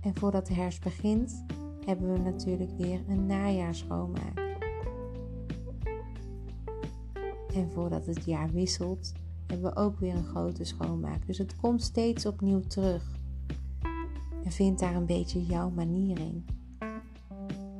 En 0.00 0.14
voordat 0.14 0.46
de 0.46 0.54
herfst 0.54 0.84
begint, 0.84 1.44
hebben 1.86 2.12
we 2.12 2.18
natuurlijk 2.18 2.70
weer 2.76 3.00
een 3.08 3.26
najaarschoonmaak. 3.26 4.44
En 7.54 7.70
voordat 7.70 8.06
het 8.06 8.24
jaar 8.24 8.50
wisselt, 8.50 9.12
hebben 9.46 9.70
we 9.70 9.76
ook 9.76 9.98
weer 9.98 10.14
een 10.14 10.24
grote 10.24 10.64
schoonmaak. 10.64 11.26
Dus 11.26 11.38
het 11.38 11.56
komt 11.56 11.82
steeds 11.82 12.26
opnieuw 12.26 12.60
terug. 12.60 13.14
En 14.44 14.50
vind 14.50 14.78
daar 14.78 14.94
een 14.94 15.06
beetje 15.06 15.46
jouw 15.46 15.70
manier 15.70 16.18
in. 16.18 16.46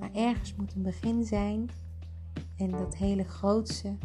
Maar 0.01 0.13
ergens 0.13 0.55
moet 0.55 0.75
een 0.75 0.83
begin 0.83 1.25
zijn 1.25 1.69
en 2.57 2.71
dat 2.71 2.97
hele 2.97 3.25
grootse 3.25 3.97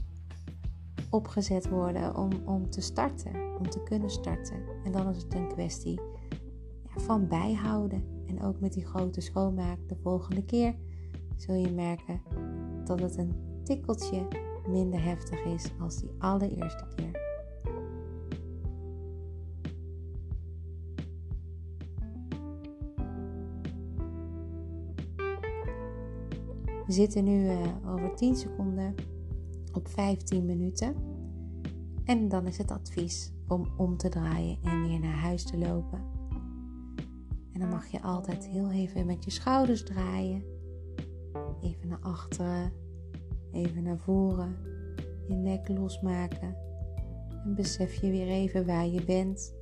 opgezet 1.09 1.69
worden 1.69 2.15
om, 2.15 2.29
om 2.45 2.69
te 2.69 2.81
starten, 2.81 3.57
om 3.59 3.69
te 3.69 3.83
kunnen 3.83 4.09
starten. 4.09 4.63
En 4.83 4.91
dan 4.91 5.09
is 5.09 5.23
het 5.23 5.33
een 5.33 5.47
kwestie 5.47 5.99
van 6.95 7.27
bijhouden. 7.27 8.03
En 8.31 8.43
ook 8.43 8.59
met 8.59 8.73
die 8.73 8.85
grote 8.85 9.21
schoonmaak 9.21 9.77
de 9.87 9.95
volgende 10.01 10.43
keer 10.43 10.75
zul 11.35 11.55
je 11.55 11.71
merken 11.71 12.21
dat 12.85 12.99
het 12.99 13.17
een 13.17 13.33
tikkeltje 13.63 14.27
minder 14.67 15.03
heftig 15.03 15.45
is 15.45 15.71
als 15.79 15.97
die 15.97 16.11
allereerste 16.17 16.85
keer. 16.95 17.19
We 26.85 26.97
zitten 26.97 27.23
nu 27.23 27.45
uh, 27.45 27.59
over 27.85 28.15
10 28.15 28.35
seconden 28.35 28.95
op 29.73 29.87
15 29.87 30.45
minuten. 30.45 30.95
En 32.05 32.27
dan 32.27 32.47
is 32.47 32.57
het 32.57 32.71
advies 32.71 33.31
om 33.47 33.67
om 33.77 33.97
te 33.97 34.09
draaien 34.09 34.57
en 34.63 34.87
weer 34.87 34.99
naar 34.99 35.19
huis 35.19 35.43
te 35.43 35.57
lopen. 35.57 36.20
Dan 37.61 37.69
mag 37.69 37.87
je 37.87 38.01
altijd 38.01 38.47
heel 38.47 38.71
even 38.71 39.05
met 39.05 39.23
je 39.23 39.31
schouders 39.31 39.83
draaien. 39.83 40.43
Even 41.61 41.87
naar 41.87 41.99
achteren, 42.01 42.73
even 43.51 43.83
naar 43.83 43.97
voren. 43.97 44.55
Je 45.27 45.33
nek 45.33 45.67
losmaken. 45.67 46.55
En 47.43 47.55
besef 47.55 47.93
je 47.93 48.11
weer 48.11 48.27
even 48.27 48.65
waar 48.65 48.87
je 48.87 49.05
bent. 49.05 49.55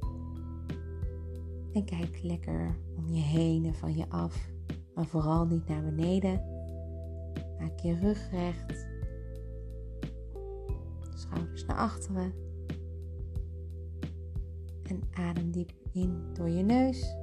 En 1.74 1.86
kijk 1.86 2.20
lekker 2.24 2.78
om 2.96 3.08
je 3.08 3.22
heen 3.22 3.66
en 3.66 3.76
van 3.76 3.96
je 3.96 4.10
af. 4.10 4.50
Maar 4.96 5.06
vooral 5.06 5.46
niet 5.46 5.68
naar 5.68 5.84
beneden. 5.84 6.42
Maak 7.60 7.80
je 7.80 7.96
rug 7.96 8.32
recht. 8.32 8.88
Schouders 11.14 11.66
naar 11.66 11.78
achteren. 11.78 12.34
En 14.84 15.02
adem 15.14 15.52
diep 15.52 15.72
in 15.92 16.24
door 16.34 16.50
je 16.50 16.64
neus. 16.64 17.19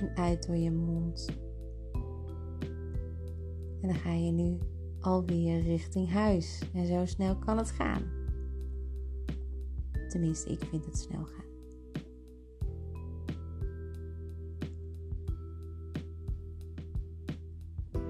En 0.00 0.16
uit 0.16 0.46
door 0.46 0.56
je 0.56 0.70
mond. 0.70 1.26
En 3.80 3.88
dan 3.88 3.94
ga 3.94 4.12
je 4.12 4.32
nu 4.32 4.58
alweer 5.00 5.62
richting 5.62 6.10
huis. 6.10 6.62
En 6.74 6.86
zo 6.86 7.06
snel 7.06 7.36
kan 7.36 7.58
het 7.58 7.70
gaan. 7.70 8.02
Tenminste, 10.08 10.50
ik 10.50 10.64
vind 10.64 10.84
het 10.84 10.98
snel 10.98 11.24
gaan. 11.24 11.46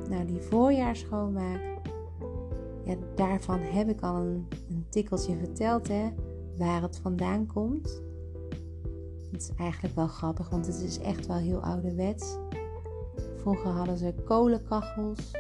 Nou, 0.09 0.25
die 0.25 0.41
voorjaarschoonmaak, 0.41 1.61
ja, 2.85 2.97
daarvan 3.15 3.61
heb 3.61 3.89
ik 3.89 4.01
al 4.01 4.17
een, 4.17 4.47
een 4.69 4.87
tikkeltje 4.91 5.37
verteld, 5.37 5.89
hè, 5.89 6.09
waar 6.57 6.83
het 6.83 6.99
vandaan 6.99 7.47
komt. 7.47 8.03
Het 9.31 9.43
is 9.43 9.51
eigenlijk 9.57 9.95
wel 9.95 10.07
grappig, 10.07 10.49
want 10.49 10.67
het 10.67 10.81
is 10.81 10.99
echt 10.99 11.27
wel 11.27 11.37
heel 11.37 11.61
ouderwets. 11.61 12.37
Vroeger 13.37 13.71
hadden 13.71 13.99
ze 13.99 14.15
kolenkachels. 14.25 15.31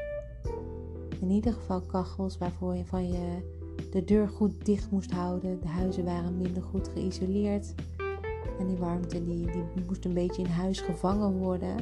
In 1.20 1.30
ieder 1.30 1.52
geval 1.52 1.80
kachels 1.80 2.38
waarvoor 2.38 2.74
je 2.74 2.84
van 2.84 3.08
je 3.08 3.56
de 3.90 4.04
deur 4.04 4.28
goed 4.28 4.64
dicht 4.64 4.90
moest 4.90 5.10
houden. 5.10 5.60
De 5.60 5.68
huizen 5.68 6.04
waren 6.04 6.36
minder 6.36 6.62
goed 6.62 6.88
geïsoleerd. 6.88 7.74
En 8.58 8.66
die 8.66 8.76
warmte 8.76 9.24
die, 9.24 9.46
die 9.46 9.84
moest 9.86 10.04
een 10.04 10.14
beetje 10.14 10.42
in 10.42 10.50
huis 10.50 10.80
gevangen 10.80 11.32
worden. 11.32 11.76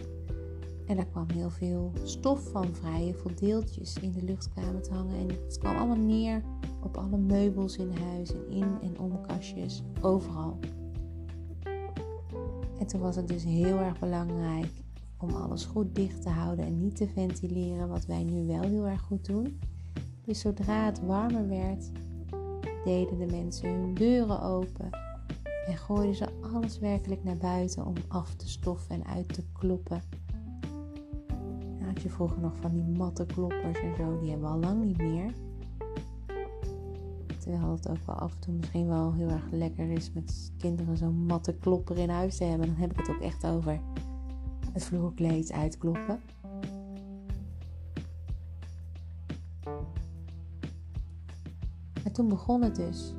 En 0.87 0.97
daar 0.97 1.07
kwam 1.07 1.27
heel 1.33 1.51
veel 1.51 1.93
stof 2.03 2.51
van 2.51 2.75
vrij, 2.75 3.01
heel 3.01 3.15
veel 3.15 3.35
deeltjes 3.35 3.99
in 4.01 4.13
de 4.13 4.23
luchtkamer 4.23 4.83
te 4.83 4.93
hangen. 4.93 5.17
En 5.17 5.29
het 5.29 5.59
kwam 5.59 5.77
allemaal 5.77 5.97
neer 5.97 6.43
op 6.83 6.97
alle 6.97 7.19
meubels 7.19 7.77
in 7.77 7.91
huis 7.91 8.33
en 8.33 8.51
in 8.51 8.77
en 8.83 8.99
om 8.99 9.21
kastjes, 9.21 9.83
overal. 10.01 10.59
En 12.79 12.87
toen 12.87 13.01
was 13.01 13.17
het 13.17 13.29
dus 13.29 13.45
heel 13.45 13.79
erg 13.79 13.99
belangrijk 13.99 14.71
om 15.19 15.31
alles 15.31 15.65
goed 15.65 15.95
dicht 15.95 16.23
te 16.23 16.29
houden 16.29 16.65
en 16.65 16.79
niet 16.79 16.97
te 16.97 17.09
ventileren, 17.09 17.89
wat 17.89 18.07
wij 18.07 18.23
nu 18.23 18.47
wel 18.47 18.63
heel 18.63 18.87
erg 18.87 19.01
goed 19.01 19.27
doen. 19.27 19.61
Dus 20.25 20.41
zodra 20.41 20.85
het 20.85 21.01
warmer 21.01 21.49
werd, 21.49 21.91
deden 22.85 23.19
de 23.19 23.27
mensen 23.27 23.69
hun 23.69 23.95
deuren 23.95 24.43
open 24.43 24.91
en 25.67 25.77
gooiden 25.77 26.15
ze 26.15 26.29
alles 26.53 26.79
werkelijk 26.79 27.25
naar 27.25 27.37
buiten 27.37 27.87
om 27.87 27.95
af 28.09 28.35
te 28.35 28.49
stoffen 28.49 28.95
en 28.95 29.07
uit 29.07 29.35
te 29.35 29.43
kloppen. 29.53 30.03
Nou, 31.79 31.85
had 31.85 32.03
je 32.03 32.11
vroeger 32.11 32.41
nog 32.41 32.57
van 32.61 32.73
die 32.73 32.99
matte 32.99 33.27
kloppers 33.27 33.81
en 33.81 33.95
zo, 33.97 34.19
die 34.19 34.31
hebben 34.31 34.49
we 34.49 34.55
al 34.55 34.61
lang 34.61 34.85
niet 34.85 34.99
meer. 34.99 35.33
Terwijl 37.47 37.73
het 37.73 37.89
ook 37.89 38.07
wel 38.07 38.15
af 38.15 38.35
en 38.35 38.41
toe 38.41 38.55
misschien 38.55 38.87
wel 38.87 39.13
heel 39.13 39.29
erg 39.29 39.51
lekker 39.51 39.91
is 39.91 40.13
met 40.13 40.53
kinderen 40.57 40.97
zo'n 40.97 41.27
matte 41.27 41.55
klopper 41.55 41.99
in 41.99 42.09
huis 42.09 42.37
te 42.37 42.45
hebben. 42.45 42.67
Dan 42.67 42.77
heb 42.77 42.91
ik 42.91 42.97
het 42.97 43.09
ook 43.09 43.21
echt 43.21 43.47
over 43.47 43.81
het 44.73 44.85
vloerkleed 44.85 45.53
uitkloppen. 45.53 46.21
Maar 52.03 52.13
toen 52.13 52.29
begon 52.29 52.63
het 52.63 52.77
dus. 52.77 53.15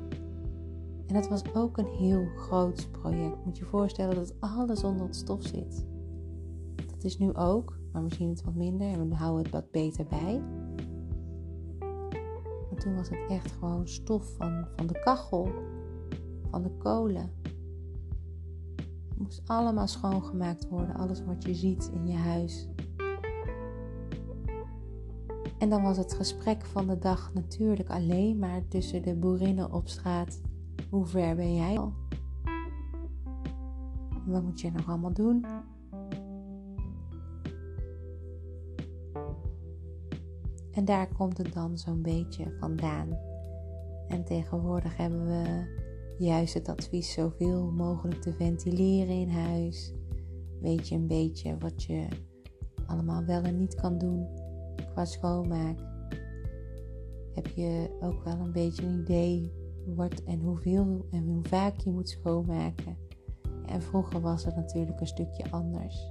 En 1.06 1.14
dat 1.14 1.28
was 1.28 1.54
ook 1.54 1.78
een 1.78 1.96
heel 1.98 2.26
groot 2.36 2.88
project. 2.90 3.44
Moet 3.44 3.56
je 3.56 3.64
je 3.64 3.70
voorstellen 3.70 4.14
dat 4.14 4.40
alles 4.40 4.84
onder 4.84 5.06
het 5.06 5.16
stof 5.16 5.42
zit. 5.42 5.86
Dat 6.86 7.04
is 7.04 7.18
nu 7.18 7.34
ook, 7.34 7.78
maar 7.92 8.02
misschien 8.02 8.28
het 8.28 8.44
wat 8.44 8.54
minder 8.54 8.88
en 8.88 9.08
we 9.08 9.14
houden 9.14 9.42
het 9.42 9.52
wat 9.52 9.70
beter 9.70 10.06
bij. 10.06 10.42
Toen 12.78 12.94
was 12.94 13.08
het 13.08 13.26
echt 13.28 13.52
gewoon 13.52 13.88
stof 13.88 14.34
van, 14.36 14.66
van 14.76 14.86
de 14.86 15.00
kachel, 15.00 15.50
van 16.50 16.62
de 16.62 16.70
kolen. 16.70 17.32
Het 19.08 19.18
moest 19.18 19.42
allemaal 19.46 19.86
schoongemaakt 19.86 20.68
worden, 20.68 20.94
alles 20.94 21.24
wat 21.24 21.44
je 21.44 21.54
ziet 21.54 21.90
in 21.94 22.06
je 22.06 22.16
huis. 22.16 22.68
En 25.58 25.68
dan 25.68 25.82
was 25.82 25.96
het 25.96 26.14
gesprek 26.14 26.64
van 26.64 26.86
de 26.86 26.98
dag 26.98 27.34
natuurlijk 27.34 27.90
alleen 27.90 28.38
maar 28.38 28.68
tussen 28.68 29.02
de 29.02 29.14
boerinnen 29.14 29.72
op 29.72 29.88
straat. 29.88 30.40
Hoe 30.90 31.06
ver 31.06 31.36
ben 31.36 31.54
jij 31.54 31.78
al? 31.78 31.92
Wat 34.26 34.42
moet 34.42 34.60
je 34.60 34.70
nog 34.70 34.88
allemaal 34.88 35.12
doen? 35.12 35.46
En 40.78 40.84
daar 40.84 41.08
komt 41.12 41.38
het 41.38 41.52
dan 41.52 41.78
zo'n 41.78 42.02
beetje 42.02 42.56
vandaan. 42.58 43.18
En 44.08 44.24
tegenwoordig 44.24 44.96
hebben 44.96 45.26
we 45.26 45.64
juist 46.18 46.54
het 46.54 46.68
advies 46.68 47.12
zoveel 47.12 47.70
mogelijk 47.70 48.22
te 48.22 48.32
ventileren 48.32 49.14
in 49.14 49.28
huis. 49.28 49.94
Weet 50.60 50.88
je 50.88 50.94
een 50.94 51.06
beetje 51.06 51.58
wat 51.58 51.82
je 51.82 52.06
allemaal 52.86 53.24
wel 53.24 53.42
en 53.42 53.58
niet 53.58 53.74
kan 53.74 53.98
doen 53.98 54.28
qua 54.92 55.04
schoonmaak. 55.04 55.78
Heb 57.34 57.46
je 57.46 57.96
ook 58.00 58.24
wel 58.24 58.38
een 58.38 58.52
beetje 58.52 58.86
een 58.86 59.00
idee 59.00 59.52
wat 59.86 60.22
en 60.24 60.40
hoeveel 60.40 61.06
en 61.10 61.26
hoe 61.26 61.44
vaak 61.44 61.78
je 61.78 61.90
moet 61.90 62.08
schoonmaken. 62.08 62.96
En 63.66 63.82
vroeger 63.82 64.20
was 64.20 64.44
het 64.44 64.56
natuurlijk 64.56 65.00
een 65.00 65.06
stukje 65.06 65.50
anders. 65.50 66.08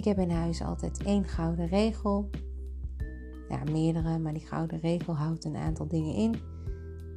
Ik 0.00 0.06
heb 0.06 0.18
in 0.18 0.30
huis 0.30 0.62
altijd 0.62 1.02
één 1.02 1.24
gouden 1.24 1.66
regel. 1.66 2.30
Ja, 3.48 3.62
meerdere, 3.70 4.18
maar 4.18 4.32
die 4.32 4.46
gouden 4.46 4.80
regel 4.80 5.16
houdt 5.16 5.44
een 5.44 5.56
aantal 5.56 5.88
dingen 5.88 6.14
in. 6.14 6.34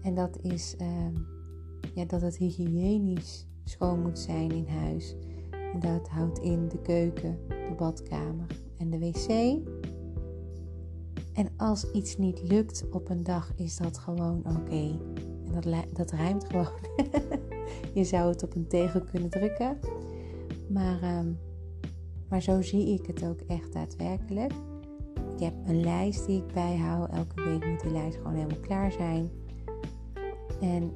En 0.02 0.16
dat 0.16 0.38
is 0.42 0.76
uh, 0.82 0.88
ja, 1.96 2.06
dat 2.06 2.22
het 2.22 2.38
hygiënisch 2.38 3.48
schoon 3.64 4.02
moet 4.02 4.20
zijn 4.20 4.52
in 4.52 4.68
huis. 4.68 5.16
En 5.74 5.80
dat 5.80 6.10
houdt 6.10 6.40
in 6.40 6.68
de 6.68 6.82
keuken, 6.82 7.40
de 7.48 7.74
badkamer 7.78 8.48
en 8.78 8.90
de 8.90 9.00
wc. 9.00 9.28
En 11.34 11.50
als 11.58 11.92
iets 11.92 12.18
niet 12.18 12.42
lukt 12.50 12.90
op 12.92 13.10
een 13.10 13.24
dag, 13.24 13.54
is 13.56 13.78
dat 13.78 13.98
gewoon 13.98 14.38
oké. 14.38 15.00
En 15.46 15.62
dat, 15.62 15.86
dat 15.94 16.12
ruimt 16.12 16.46
gewoon. 16.46 16.80
je 17.94 18.04
zou 18.04 18.30
het 18.30 18.44
op 18.44 18.56
een 18.56 18.68
tegel 18.68 19.02
kunnen 19.04 19.30
drukken. 19.30 19.78
Maar, 20.70 21.18
um, 21.20 21.38
maar 22.34 22.42
zo 22.42 22.62
zie 22.62 22.94
ik 22.94 23.06
het 23.06 23.26
ook 23.26 23.40
echt 23.40 23.74
daadwerkelijk. 23.74 24.54
Ik 25.36 25.40
heb 25.40 25.54
een 25.66 25.80
lijst 25.80 26.26
die 26.26 26.38
ik 26.38 26.54
bijhoud. 26.54 27.10
Elke 27.10 27.44
week 27.44 27.66
moet 27.66 27.82
die 27.82 27.92
lijst 27.92 28.18
gewoon 28.18 28.34
helemaal 28.34 28.60
klaar 28.60 28.92
zijn. 28.92 29.32
En 30.62 30.92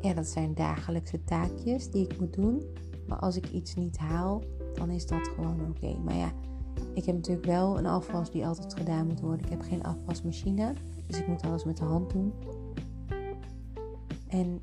ja, 0.00 0.14
dat 0.14 0.26
zijn 0.26 0.54
dagelijkse 0.54 1.24
taakjes 1.24 1.90
die 1.90 2.04
ik 2.04 2.20
moet 2.20 2.34
doen. 2.34 2.62
Maar 3.06 3.18
als 3.18 3.36
ik 3.36 3.50
iets 3.50 3.74
niet 3.74 3.98
haal, 3.98 4.42
dan 4.74 4.90
is 4.90 5.06
dat 5.06 5.28
gewoon 5.28 5.60
oké. 5.68 5.96
Maar 6.04 6.16
ja, 6.16 6.32
ik 6.94 7.04
heb 7.04 7.14
natuurlijk 7.14 7.46
wel 7.46 7.78
een 7.78 7.86
afwas 7.86 8.30
die 8.30 8.46
altijd 8.46 8.74
gedaan 8.74 9.06
moet 9.06 9.20
worden. 9.20 9.44
Ik 9.44 9.50
heb 9.50 9.60
geen 9.60 9.82
afwasmachine, 9.82 10.72
dus 11.06 11.18
ik 11.18 11.26
moet 11.26 11.42
alles 11.42 11.64
met 11.64 11.76
de 11.76 11.84
hand 11.84 12.10
doen. 12.10 12.32
En 14.28 14.60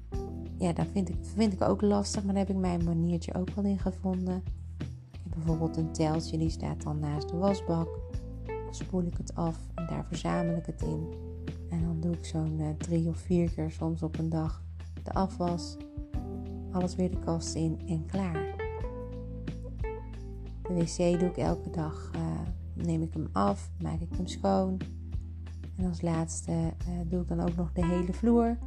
ja, 0.57 0.73
dat 0.73 0.87
vind 0.91 1.09
ik, 1.09 1.15
vind 1.21 1.53
ik 1.53 1.61
ook 1.61 1.81
lastig, 1.81 2.23
maar 2.23 2.33
daar 2.33 2.45
heb 2.45 2.55
ik 2.55 2.61
mijn 2.61 2.83
maniertje 2.83 3.33
ook 3.33 3.49
wel 3.49 3.65
in 3.65 3.79
gevonden. 3.79 4.43
Bijvoorbeeld 5.37 5.77
een 5.77 5.91
teltje, 5.91 6.37
die 6.37 6.49
staat 6.49 6.83
dan 6.83 6.99
naast 6.99 7.29
de 7.29 7.37
wasbak. 7.37 7.87
Dan 8.45 8.73
spoel 8.75 9.03
ik 9.03 9.17
het 9.17 9.35
af 9.35 9.57
en 9.75 9.87
daar 9.87 10.05
verzamel 10.05 10.55
ik 10.55 10.65
het 10.65 10.81
in. 10.81 11.13
En 11.69 11.81
dan 11.81 11.99
doe 11.99 12.13
ik 12.13 12.25
zo'n 12.25 12.59
uh, 12.59 12.69
drie 12.69 13.07
of 13.07 13.17
vier 13.17 13.51
keer 13.51 13.71
soms 13.71 14.03
op 14.03 14.17
een 14.17 14.29
dag 14.29 14.65
de 15.07 15.13
afwas, 15.13 15.77
alles 16.71 16.95
weer 16.95 17.11
de 17.11 17.19
kast 17.19 17.55
in 17.55 17.79
en 17.87 18.05
klaar. 18.05 18.55
De 20.63 20.73
wc 20.73 21.19
doe 21.19 21.29
ik 21.29 21.37
elke 21.37 21.69
dag, 21.69 22.11
uh, 22.15 22.21
neem 22.85 23.01
ik 23.01 23.13
hem 23.13 23.27
af, 23.31 23.71
maak 23.81 23.99
ik 23.99 24.09
hem 24.15 24.27
schoon. 24.27 24.77
En 25.75 25.85
als 25.85 26.01
laatste 26.01 26.51
uh, 26.51 26.93
doe 27.05 27.21
ik 27.21 27.27
dan 27.27 27.39
ook 27.39 27.55
nog 27.55 27.71
de 27.71 27.85
hele 27.85 28.13
vloer. 28.13 28.57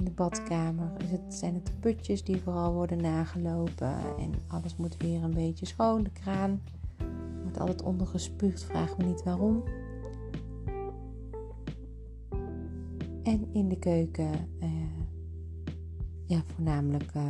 In 0.00 0.06
de 0.06 0.12
badkamer 0.12 0.92
is 0.98 1.10
het, 1.10 1.34
zijn 1.34 1.54
het 1.54 1.80
putjes 1.80 2.24
die 2.24 2.42
vooral 2.42 2.72
worden 2.72 3.02
nagelopen. 3.02 3.94
En 4.18 4.32
alles 4.46 4.76
moet 4.76 4.96
weer 4.96 5.22
een 5.22 5.34
beetje 5.34 5.66
schoon. 5.66 6.02
De 6.02 6.10
kraan 6.10 6.62
wordt 7.42 7.58
altijd 7.58 7.82
ondergespuugd, 7.82 8.64
vraag 8.64 8.96
me 8.96 9.04
niet 9.04 9.22
waarom. 9.22 9.62
En 13.22 13.48
in 13.52 13.68
de 13.68 13.78
keuken 13.78 14.32
uh, 14.62 14.68
ja, 16.26 16.42
voornamelijk 16.54 17.14
uh, 17.14 17.22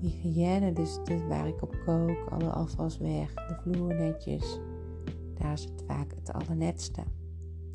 hygiëne. 0.00 0.72
Dus, 0.72 0.98
dus 1.04 1.26
waar 1.28 1.48
ik 1.48 1.62
op 1.62 1.76
kook, 1.84 2.26
alle 2.30 2.50
afwas 2.50 2.98
weg, 2.98 3.34
de 3.34 3.56
vloer 3.62 3.94
netjes. 3.94 4.60
Daar 5.34 5.52
is 5.52 5.64
het 5.64 5.84
vaak 5.86 6.14
het 6.14 6.32
allernetste. 6.32 7.02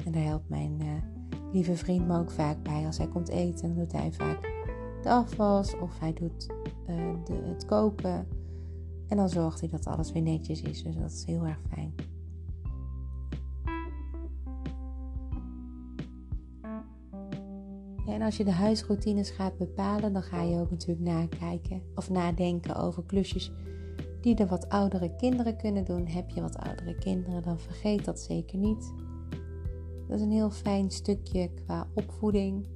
En 0.05 0.11
daar 0.11 0.23
helpt 0.23 0.49
mijn 0.49 0.81
uh, 0.81 1.14
lieve 1.55 1.75
vriend 1.75 2.07
me 2.07 2.17
ook 2.17 2.31
vaak 2.31 2.63
bij. 2.63 2.85
Als 2.85 2.97
hij 2.97 3.07
komt 3.07 3.29
eten, 3.29 3.67
dan 3.67 3.77
doet 3.77 3.91
hij 3.91 4.11
vaak 4.11 4.41
de 5.01 5.09
afwas 5.09 5.79
of 5.79 5.99
hij 5.99 6.13
doet 6.13 6.47
de, 7.25 7.33
het 7.33 7.65
koken. 7.65 8.27
En 9.07 9.17
dan 9.17 9.29
zorgt 9.29 9.59
hij 9.59 9.69
dat 9.69 9.87
alles 9.87 10.11
weer 10.11 10.21
netjes 10.21 10.61
is. 10.61 10.83
Dus 10.83 10.95
dat 10.95 11.11
is 11.11 11.25
heel 11.25 11.45
erg 11.45 11.59
fijn. 11.73 11.93
en 18.05 18.21
als 18.21 18.37
je 18.37 18.43
de 18.43 18.51
huisroutines 18.51 19.29
gaat 19.29 19.57
bepalen, 19.57 20.13
dan 20.13 20.23
ga 20.23 20.41
je 20.41 20.59
ook 20.59 20.71
natuurlijk 20.71 21.07
nakijken 21.07 21.81
of 21.95 22.09
nadenken 22.09 22.75
over 22.75 23.03
klusjes 23.03 23.51
die 24.21 24.35
de 24.35 24.47
wat 24.47 24.69
oudere 24.69 25.15
kinderen 25.15 25.57
kunnen 25.57 25.85
doen. 25.85 26.07
Heb 26.07 26.29
je 26.29 26.41
wat 26.41 26.57
oudere 26.57 26.95
kinderen, 26.95 27.43
dan 27.43 27.59
vergeet 27.59 28.05
dat 28.05 28.19
zeker 28.19 28.57
niet. 28.57 28.93
Dat 30.07 30.17
is 30.17 30.21
een 30.21 30.31
heel 30.31 30.49
fijn 30.49 30.91
stukje 30.91 31.49
qua 31.53 31.87
opvoeding. 31.93 32.67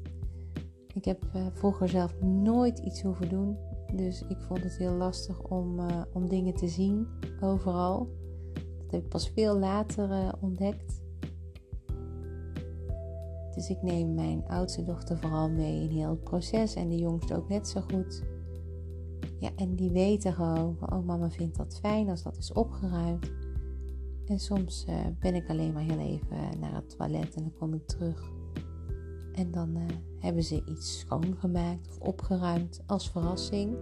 Ik 0.94 1.06
heb 1.06 1.24
uh, 1.36 1.48
vroeger 1.54 1.90
zelf 1.90 2.22
nooit 2.22 2.80
iets 2.80 3.02
hoeven 3.02 3.30
doen. 3.30 3.58
Dus 3.96 4.24
ik 4.28 4.38
vond 4.42 4.64
het 4.64 4.78
heel 4.78 4.94
lastig 4.94 5.42
om, 5.44 5.80
uh, 5.80 6.02
om 6.14 6.30
dingen 6.30 6.56
te 6.56 6.68
zien 6.68 7.08
overal. 7.42 8.10
Dat 8.54 8.92
heb 8.92 9.02
ik 9.02 9.10
pas 9.10 9.30
veel 9.30 9.60
later 9.60 10.10
uh, 10.10 10.30
ontdekt. 10.40 11.02
Dus 13.56 13.70
ik 13.70 13.82
neem 13.82 14.14
mijn 14.14 14.48
oudste 14.48 14.84
dochter 14.84 15.18
vooral 15.18 15.50
mee 15.50 15.82
in 15.82 15.90
heel 15.90 16.10
het 16.10 16.24
proces 16.24 16.74
en 16.74 16.90
de 16.90 16.98
jongste 16.98 17.36
ook 17.36 17.50
net 17.50 17.68
zo 17.68 17.82
goed. 17.82 18.24
Ja, 19.40 19.50
en 19.56 19.76
die 19.76 19.92
weten 19.92 20.34
gewoon, 20.34 20.78
oh 20.90 21.06
mama 21.06 21.30
vindt 21.30 21.58
dat 21.58 21.80
fijn 21.80 22.10
als 22.10 22.24
dat 22.24 22.38
is 22.38 22.54
opgeruimd. 22.54 23.32
En 24.30 24.40
soms 24.40 24.86
uh, 24.90 24.96
ben 25.20 25.36
ik 25.36 25.50
alleen 25.50 25.74
maar 25.74 25.84
heel 25.84 26.00
even 26.00 26.60
naar 26.60 26.74
het 26.74 26.98
toilet 26.98 27.36
en 27.36 27.42
dan 27.42 27.54
kom 27.58 27.74
ik 27.74 27.88
terug. 27.88 28.32
En 29.34 29.52
dan 29.52 29.78
uh, 29.78 29.84
hebben 30.20 30.44
ze 30.44 30.64
iets 30.66 31.00
schoongemaakt 31.00 31.88
of 31.88 32.00
opgeruimd 32.00 32.82
als 32.86 33.10
verrassing. 33.10 33.76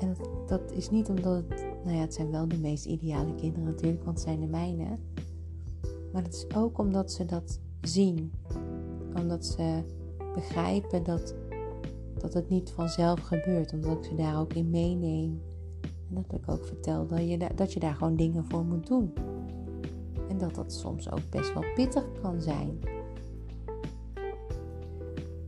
En 0.00 0.14
dat, 0.14 0.48
dat, 0.48 0.72
is 0.72 0.90
niet 0.90 1.08
omdat 1.08 1.44
het, 1.48 1.66
nou 1.84 1.96
ja, 1.96 2.00
het 2.00 2.14
zijn 2.14 2.30
wel 2.30 2.48
de 2.48 2.58
meest 2.58 2.84
ideale 2.84 3.34
kinderen 3.34 3.64
natuurlijk, 3.64 4.04
want 4.04 4.16
het 4.16 4.26
zijn 4.26 4.40
de 4.40 4.46
mijne. 4.46 4.98
Maar 6.12 6.22
het 6.22 6.34
is 6.34 6.54
ook 6.54 6.78
omdat 6.78 7.12
ze 7.12 7.24
dat 7.24 7.60
zien. 7.80 8.32
Omdat 9.14 9.46
ze 9.46 9.82
begrijpen 10.34 11.04
dat, 11.04 11.34
dat 12.18 12.34
het 12.34 12.48
niet 12.48 12.70
vanzelf 12.70 13.20
gebeurt. 13.20 13.72
Omdat 13.72 13.98
ik 13.98 14.04
ze 14.04 14.14
daar 14.14 14.40
ook 14.40 14.52
in 14.52 14.70
meeneem. 14.70 15.40
En 16.10 16.24
dat 16.28 16.40
ik 16.40 16.50
ook 16.50 16.64
vertel 16.64 17.06
dat 17.06 17.28
je, 17.28 17.38
dat 17.54 17.72
je 17.72 17.80
daar 17.80 17.94
gewoon 17.94 18.16
dingen 18.16 18.44
voor 18.44 18.64
moet 18.64 18.86
doen. 18.86 19.12
En 20.28 20.38
dat 20.38 20.54
dat 20.54 20.72
soms 20.72 21.10
ook 21.10 21.30
best 21.30 21.54
wel 21.54 21.64
pittig 21.74 22.04
kan 22.22 22.40
zijn. 22.40 22.78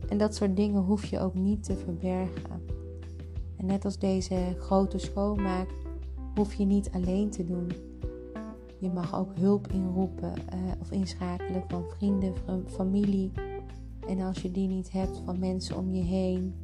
En 0.09 0.17
dat 0.17 0.35
soort 0.35 0.55
dingen 0.55 0.81
hoef 0.81 1.05
je 1.05 1.19
ook 1.19 1.33
niet 1.33 1.63
te 1.63 1.75
verbergen. 1.75 2.61
En 3.57 3.65
net 3.65 3.85
als 3.85 3.97
deze 3.99 4.55
grote 4.59 4.97
schoonmaak 4.97 5.69
hoef 6.35 6.53
je 6.53 6.65
niet 6.65 6.91
alleen 6.91 7.29
te 7.29 7.45
doen. 7.45 7.71
Je 8.79 8.89
mag 8.89 9.15
ook 9.15 9.29
hulp 9.35 9.67
inroepen 9.67 10.33
uh, 10.53 10.71
of 10.81 10.91
inschakelen 10.91 11.63
van 11.67 11.83
vrienden, 11.97 12.33
familie. 12.67 13.31
En 14.07 14.21
als 14.21 14.41
je 14.41 14.51
die 14.51 14.67
niet 14.67 14.91
hebt, 14.91 15.21
van 15.25 15.39
mensen 15.39 15.77
om 15.77 15.93
je 15.93 16.03
heen. 16.03 16.62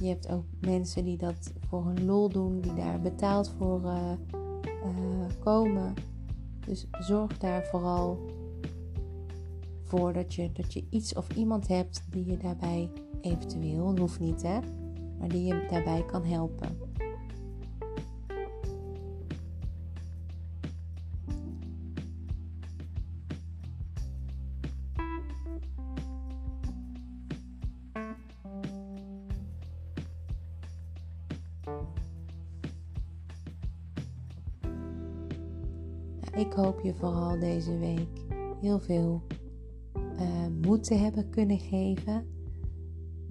Je 0.00 0.08
hebt 0.08 0.28
ook 0.28 0.44
mensen 0.60 1.04
die 1.04 1.16
dat 1.16 1.52
voor 1.68 1.84
hun 1.84 2.04
lol 2.04 2.28
doen, 2.28 2.60
die 2.60 2.74
daar 2.74 3.00
betaald 3.00 3.54
voor 3.58 3.82
uh, 3.82 4.12
uh, 4.64 4.90
komen. 5.38 5.94
Dus 6.66 6.86
zorg 6.90 7.38
daar 7.38 7.66
vooral 7.66 8.18
voor 9.82 10.12
dat 10.12 10.34
je, 10.34 10.52
dat 10.52 10.72
je 10.72 10.84
iets 10.90 11.14
of 11.14 11.36
iemand 11.36 11.68
hebt 11.68 12.04
die 12.10 12.24
je 12.24 12.36
daarbij 12.36 12.90
eventueel, 13.20 13.98
hoeft 13.98 14.20
niet 14.20 14.42
hè, 14.42 14.58
maar 15.18 15.28
die 15.28 15.44
je 15.44 15.66
daarbij 15.70 16.04
kan 16.04 16.24
helpen. 16.24 16.89
Ik 36.36 36.52
hoop 36.52 36.80
je 36.80 36.94
vooral 36.94 37.38
deze 37.38 37.78
week 37.78 38.24
heel 38.60 38.78
veel 38.78 39.22
uh, 39.94 40.46
moed 40.62 40.84
te 40.84 40.94
hebben 40.94 41.30
kunnen 41.30 41.58
geven. 41.58 42.26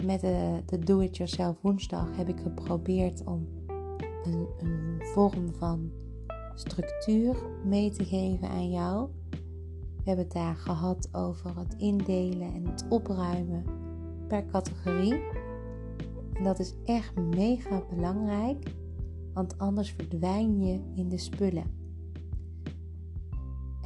Met 0.06 0.22
de, 0.22 0.62
de 0.66 0.80
Do-It-Yourself 0.80 1.58
woensdag 1.62 2.18
heb 2.18 2.28
ik 2.30 2.40
geprobeerd 2.40 3.24
om 3.24 3.48
een, 4.24 4.48
een 4.58 5.00
vorm 5.02 5.54
van 5.54 5.92
structuur 6.56 7.36
mee 7.66 7.92
te 7.92 8.06
geven 8.06 8.50
aan 8.50 8.70
jou. 8.70 9.10
We 9.98 10.06
hebben 10.06 10.26
het 10.26 10.34
daar 10.34 10.56
gehad 10.56 11.10
over 11.12 11.58
het 11.58 11.76
indelen 11.78 12.54
en 12.54 12.66
het 12.66 12.86
opruimen 12.90 13.64
per 14.28 14.46
categorie. 14.46 15.22
En 16.34 16.44
dat 16.44 16.60
is 16.60 16.74
echt 16.86 17.16
mega 17.16 17.84
belangrijk, 17.90 18.74
want 19.34 19.58
anders 19.58 19.92
verdwijn 19.92 20.66
je 20.66 20.80
in 20.96 21.10
de 21.10 21.18
spullen. 21.18 21.79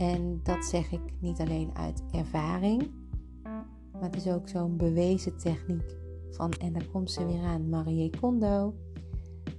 En 0.03 0.39
dat 0.43 0.65
zeg 0.65 0.91
ik 0.91 1.01
niet 1.19 1.39
alleen 1.39 1.69
uit 1.73 2.03
ervaring, 2.11 2.91
maar 3.91 4.01
het 4.01 4.15
is 4.15 4.27
ook 4.27 4.47
zo'n 4.47 4.77
bewezen 4.77 5.37
techniek 5.37 5.97
van, 6.31 6.51
en 6.51 6.73
daar 6.73 6.87
komt 6.91 7.11
ze 7.11 7.25
weer 7.25 7.41
aan, 7.41 7.69
Marie 7.69 8.19
Kondo. 8.19 8.73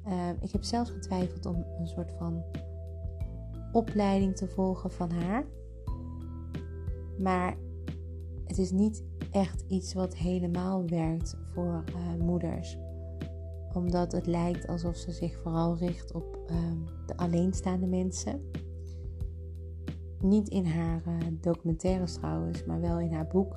Uh, 0.06 0.28
ik 0.40 0.50
heb 0.50 0.62
zelfs 0.62 0.90
getwijfeld 0.90 1.46
om 1.46 1.64
een 1.78 1.86
soort 1.86 2.12
van 2.12 2.42
opleiding 3.72 4.36
te 4.36 4.48
volgen 4.48 4.90
van 4.90 5.10
haar. 5.10 5.46
Maar 7.18 7.56
het 8.44 8.58
is 8.58 8.70
niet 8.70 9.04
echt 9.30 9.64
iets 9.68 9.94
wat 9.94 10.16
helemaal 10.16 10.86
werkt 10.86 11.36
voor 11.52 11.84
uh, 11.88 12.24
moeders. 12.24 12.78
Omdat 13.72 14.12
het 14.12 14.26
lijkt 14.26 14.66
alsof 14.66 14.96
ze 14.96 15.12
zich 15.12 15.36
vooral 15.36 15.76
richt 15.76 16.12
op 16.12 16.38
uh, 16.50 16.56
de 17.06 17.16
alleenstaande 17.16 17.86
mensen. 17.86 18.50
Niet 20.24 20.48
in 20.48 20.66
haar 20.66 21.02
uh, 21.08 21.14
documentaires 21.40 22.14
trouwens, 22.14 22.64
maar 22.64 22.80
wel 22.80 23.00
in 23.00 23.12
haar 23.12 23.26
boek. 23.26 23.56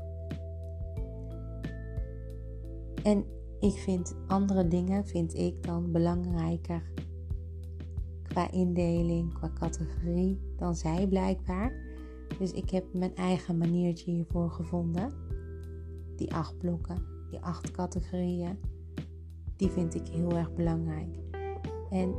En 3.04 3.26
ik 3.60 3.74
vind 3.74 4.16
andere 4.28 4.68
dingen, 4.68 5.06
vind 5.06 5.34
ik 5.34 5.64
dan 5.64 5.92
belangrijker 5.92 6.92
qua 8.24 8.52
indeling, 8.52 9.34
qua 9.34 9.52
categorie 9.54 10.40
dan 10.58 10.76
zij 10.76 11.08
blijkbaar. 11.08 11.74
Dus 12.40 12.52
ik 12.52 12.70
heb 12.70 12.94
mijn 12.94 13.16
eigen 13.16 13.58
maniertje 13.58 14.12
hiervoor 14.12 14.52
gevonden. 14.52 15.12
Die 16.16 16.34
acht 16.34 16.58
blokken, 16.58 17.04
die 17.30 17.40
acht 17.40 17.72
categorieën, 17.72 18.60
die 19.56 19.70
vind 19.70 19.96
ik 19.96 20.08
heel 20.08 20.38
erg 20.38 20.54
belangrijk. 20.54 21.18
En 21.90 22.14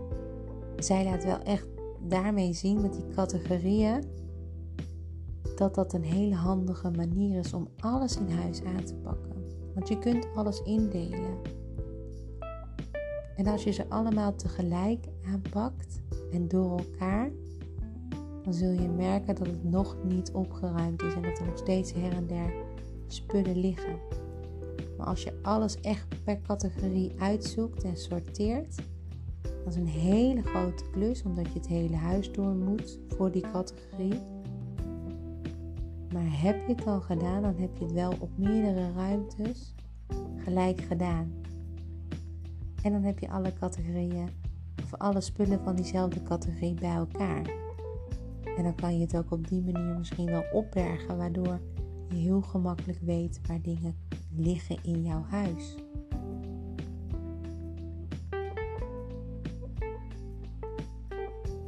zij 0.76 1.04
laat 1.04 1.24
wel 1.24 1.38
echt 1.38 1.68
daarmee 2.08 2.52
zien 2.52 2.80
met 2.80 2.92
die 2.92 3.08
categorieën 3.08 4.04
dat 5.58 5.74
dat 5.74 5.92
een 5.92 6.04
hele 6.04 6.34
handige 6.34 6.90
manier 6.90 7.38
is 7.38 7.52
om 7.52 7.68
alles 7.78 8.16
in 8.16 8.30
huis 8.30 8.62
aan 8.62 8.84
te 8.84 8.94
pakken. 8.94 9.36
Want 9.74 9.88
je 9.88 9.98
kunt 9.98 10.28
alles 10.34 10.62
indelen. 10.62 11.38
En 13.36 13.46
als 13.46 13.64
je 13.64 13.70
ze 13.70 13.88
allemaal 13.88 14.34
tegelijk 14.34 15.04
aanpakt 15.26 16.00
en 16.32 16.48
door 16.48 16.78
elkaar, 16.78 17.30
dan 18.42 18.54
zul 18.54 18.70
je 18.70 18.88
merken 18.88 19.34
dat 19.34 19.46
het 19.46 19.64
nog 19.64 19.96
niet 20.04 20.32
opgeruimd 20.32 21.02
is 21.02 21.14
en 21.14 21.22
dat 21.22 21.38
er 21.38 21.46
nog 21.46 21.58
steeds 21.58 21.92
her 21.92 22.12
en 22.12 22.26
der 22.26 22.52
spullen 23.06 23.60
liggen. 23.60 23.98
Maar 24.98 25.06
als 25.06 25.22
je 25.22 25.38
alles 25.42 25.80
echt 25.80 26.24
per 26.24 26.40
categorie 26.40 27.12
uitzoekt 27.18 27.84
en 27.84 27.96
sorteert, 27.96 28.74
dat 29.42 29.72
is 29.72 29.76
een 29.76 29.86
hele 29.86 30.42
grote 30.42 30.84
klus, 30.90 31.22
omdat 31.22 31.46
je 31.46 31.58
het 31.58 31.68
hele 31.68 31.96
huis 31.96 32.32
door 32.32 32.54
moet 32.54 32.98
voor 33.08 33.30
die 33.30 33.44
categorie. 33.52 34.37
Maar 36.12 36.40
heb 36.42 36.66
je 36.66 36.74
het 36.74 36.86
al 36.86 37.00
gedaan, 37.00 37.42
dan 37.42 37.56
heb 37.56 37.76
je 37.76 37.84
het 37.84 37.92
wel 37.92 38.12
op 38.18 38.30
meerdere 38.38 38.92
ruimtes 38.92 39.74
gelijk 40.36 40.80
gedaan. 40.80 41.32
En 42.82 42.92
dan 42.92 43.02
heb 43.02 43.18
je 43.18 43.30
alle 43.30 43.52
categorieën 43.52 44.28
of 44.82 44.94
alle 44.94 45.20
spullen 45.20 45.60
van 45.64 45.76
diezelfde 45.76 46.22
categorie 46.22 46.74
bij 46.74 46.94
elkaar. 46.94 47.50
En 48.56 48.62
dan 48.62 48.74
kan 48.74 48.94
je 48.94 49.00
het 49.00 49.16
ook 49.16 49.30
op 49.30 49.48
die 49.48 49.62
manier 49.62 49.98
misschien 49.98 50.26
wel 50.26 50.44
opbergen, 50.52 51.16
waardoor 51.16 51.60
je 52.08 52.16
heel 52.16 52.40
gemakkelijk 52.40 52.98
weet 53.00 53.40
waar 53.46 53.62
dingen 53.62 53.96
liggen 54.36 54.78
in 54.82 55.02
jouw 55.02 55.22
huis. 55.22 55.74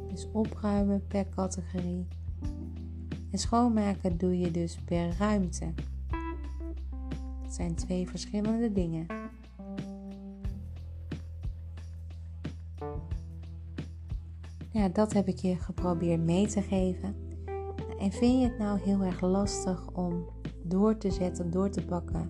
Dus 0.07 0.27
opruimen 0.31 1.07
per 1.07 1.29
categorie 1.29 2.07
en 3.31 3.37
schoonmaken 3.37 4.17
doe 4.17 4.39
je 4.39 4.51
dus 4.51 4.77
per 4.85 5.15
ruimte. 5.17 5.73
Dat 7.41 7.53
zijn 7.53 7.75
twee 7.75 8.07
verschillende 8.07 8.71
dingen. 8.71 9.05
Ja, 14.71 14.89
dat 14.89 15.13
heb 15.13 15.27
ik 15.27 15.37
je 15.37 15.55
geprobeerd 15.55 16.21
mee 16.21 16.47
te 16.47 16.61
geven. 16.61 17.15
En 17.99 18.11
vind 18.11 18.41
je 18.41 18.47
het 18.47 18.57
nou 18.57 18.79
heel 18.79 19.01
erg 19.01 19.21
lastig 19.21 19.91
om 19.93 20.25
door 20.63 20.97
te 20.97 21.11
zetten, 21.11 21.51
door 21.51 21.69
te 21.69 21.85
pakken? 21.85 22.29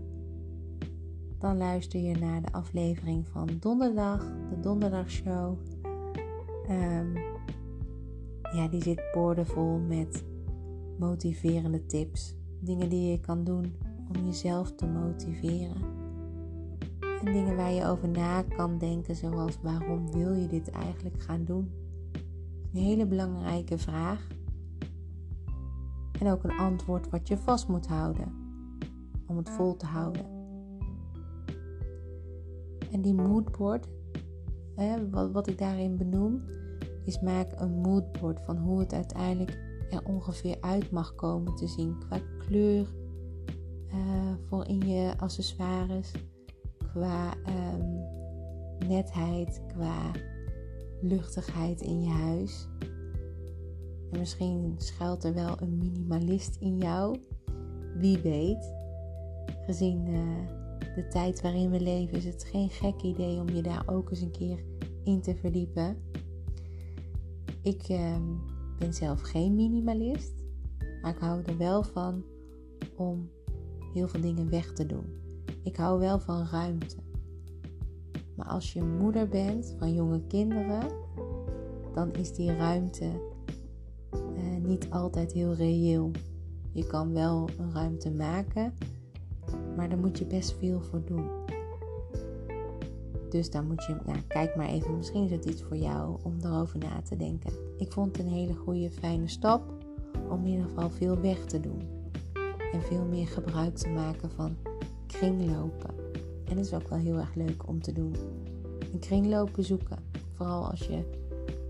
Dan 1.39 1.57
luister 1.57 1.99
je 1.99 2.17
naar 2.17 2.41
de 2.41 2.51
aflevering 2.51 3.27
van 3.27 3.49
donderdag, 3.59 4.19
de 4.49 4.59
donderdagshow. 4.59 5.57
Um, 6.69 7.13
ja, 8.53 8.67
die 8.67 8.83
zit 8.83 9.01
boordevol 9.13 9.79
met 9.79 10.23
motiverende 11.01 11.85
tips. 11.85 12.35
Dingen 12.59 12.89
die 12.89 13.11
je 13.11 13.19
kan 13.19 13.43
doen 13.43 13.75
om 14.07 14.25
jezelf 14.25 14.75
te 14.75 14.87
motiveren. 14.87 15.81
En 16.99 17.33
dingen 17.33 17.55
waar 17.55 17.71
je 17.71 17.85
over 17.85 18.09
na 18.09 18.41
kan 18.41 18.77
denken, 18.77 19.15
zoals 19.15 19.57
waarom 19.61 20.11
wil 20.11 20.33
je 20.33 20.47
dit 20.47 20.69
eigenlijk 20.69 21.21
gaan 21.21 21.45
doen? 21.45 21.71
Een 22.73 22.81
hele 22.81 23.05
belangrijke 23.05 23.77
vraag. 23.77 24.27
En 26.19 26.27
ook 26.27 26.43
een 26.43 26.57
antwoord 26.57 27.09
wat 27.09 27.27
je 27.27 27.37
vast 27.37 27.67
moet 27.67 27.87
houden 27.87 28.33
om 29.27 29.37
het 29.37 29.49
vol 29.49 29.75
te 29.75 29.85
houden. 29.85 30.25
En 32.91 33.01
die 33.01 33.13
moodboard, 33.13 33.87
wat, 35.11 35.31
wat 35.31 35.47
ik 35.47 35.57
daarin 35.57 35.97
benoem, 35.97 36.41
is 37.03 37.19
maak 37.19 37.51
een 37.55 37.71
moodboard 37.71 38.39
van 38.41 38.57
hoe 38.57 38.79
het 38.79 38.93
uiteindelijk 38.93 39.70
er 39.91 40.05
ongeveer 40.05 40.57
uit 40.61 40.91
mag 40.91 41.15
komen 41.15 41.55
te 41.55 41.67
zien 41.67 41.97
qua 41.99 42.19
kleur 42.37 42.87
uh, 43.93 44.33
voor 44.47 44.67
in 44.67 44.79
je 44.79 45.13
accessoires, 45.17 46.11
qua 46.77 47.33
um, 47.47 47.99
netheid, 48.87 49.61
qua 49.67 50.11
luchtigheid 51.01 51.81
in 51.81 52.03
je 52.03 52.09
huis. 52.09 52.67
En 54.11 54.19
misschien 54.19 54.73
schuilt 54.77 55.23
er 55.23 55.33
wel 55.33 55.61
een 55.61 55.77
minimalist 55.77 56.57
in 56.59 56.77
jou. 56.77 57.17
Wie 57.95 58.19
weet. 58.19 58.73
Gezien 59.65 60.07
uh, 60.07 60.47
de 60.95 61.07
tijd 61.07 61.41
waarin 61.41 61.69
we 61.69 61.79
leven 61.79 62.17
is 62.17 62.25
het 62.25 62.43
geen 62.43 62.69
gek 62.69 63.01
idee 63.01 63.39
om 63.39 63.49
je 63.49 63.61
daar 63.61 63.83
ook 63.85 64.09
eens 64.09 64.21
een 64.21 64.31
keer 64.31 64.63
in 65.03 65.21
te 65.21 65.35
verdiepen. 65.35 65.97
Ik 67.61 67.89
uh, 67.89 68.15
ben 68.81 68.93
zelf 68.93 69.21
geen 69.21 69.55
minimalist, 69.55 70.33
maar 71.01 71.11
ik 71.11 71.19
hou 71.19 71.41
er 71.45 71.57
wel 71.57 71.83
van 71.83 72.23
om 72.95 73.29
heel 73.93 74.07
veel 74.07 74.21
dingen 74.21 74.49
weg 74.49 74.73
te 74.73 74.85
doen. 74.85 75.05
Ik 75.63 75.75
hou 75.75 75.99
wel 75.99 76.19
van 76.19 76.45
ruimte. 76.45 76.95
Maar 78.35 78.47
als 78.47 78.73
je 78.73 78.83
moeder 78.83 79.27
bent 79.27 79.75
van 79.77 79.93
jonge 79.93 80.21
kinderen, 80.27 80.87
dan 81.93 82.13
is 82.13 82.33
die 82.33 82.55
ruimte 82.55 83.11
eh, 84.11 84.63
niet 84.63 84.89
altijd 84.89 85.31
heel 85.31 85.53
reëel. 85.53 86.11
Je 86.71 86.87
kan 86.87 87.13
wel 87.13 87.49
een 87.57 87.73
ruimte 87.73 88.11
maken, 88.11 88.73
maar 89.75 89.89
daar 89.89 89.99
moet 89.99 90.17
je 90.17 90.25
best 90.25 90.57
veel 90.57 90.81
voor 90.81 91.05
doen. 91.05 91.40
Dus 93.31 93.49
dan 93.49 93.67
moet 93.67 93.85
je, 93.85 93.95
nou, 94.05 94.19
kijk 94.27 94.55
maar 94.55 94.67
even, 94.67 94.97
misschien 94.97 95.23
is 95.23 95.31
het 95.31 95.45
iets 95.45 95.63
voor 95.63 95.77
jou 95.77 96.19
om 96.23 96.37
erover 96.43 96.79
na 96.79 97.01
te 97.01 97.15
denken. 97.15 97.51
Ik 97.77 97.91
vond 97.91 98.17
het 98.17 98.25
een 98.25 98.31
hele 98.31 98.53
goede, 98.53 98.91
fijne 98.91 99.27
stap 99.27 99.73
om 100.29 100.45
in 100.45 100.51
ieder 100.51 100.65
geval 100.65 100.89
veel 100.89 101.19
weg 101.19 101.45
te 101.45 101.59
doen. 101.59 101.81
En 102.71 102.81
veel 102.81 103.05
meer 103.05 103.27
gebruik 103.27 103.75
te 103.75 103.89
maken 103.89 104.31
van 104.31 104.55
kringlopen. 105.07 105.93
En 106.45 106.57
is 106.57 106.73
ook 106.73 106.87
wel 106.87 106.99
heel 106.99 107.17
erg 107.17 107.35
leuk 107.35 107.67
om 107.67 107.81
te 107.81 107.91
doen. 107.91 108.15
Een 108.93 108.99
kringlopen 108.99 109.63
zoeken. 109.63 109.97
Vooral 110.33 110.69
als 110.69 110.87
je 110.87 111.03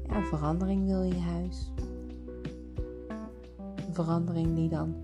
ja, 0.07 0.25
verandering 0.25 0.85
wil 0.85 1.01
in 1.01 1.13
je 1.13 1.19
huis. 1.19 1.71
Een 3.87 3.93
verandering 3.93 4.55
die 4.55 4.69
dan 4.69 4.95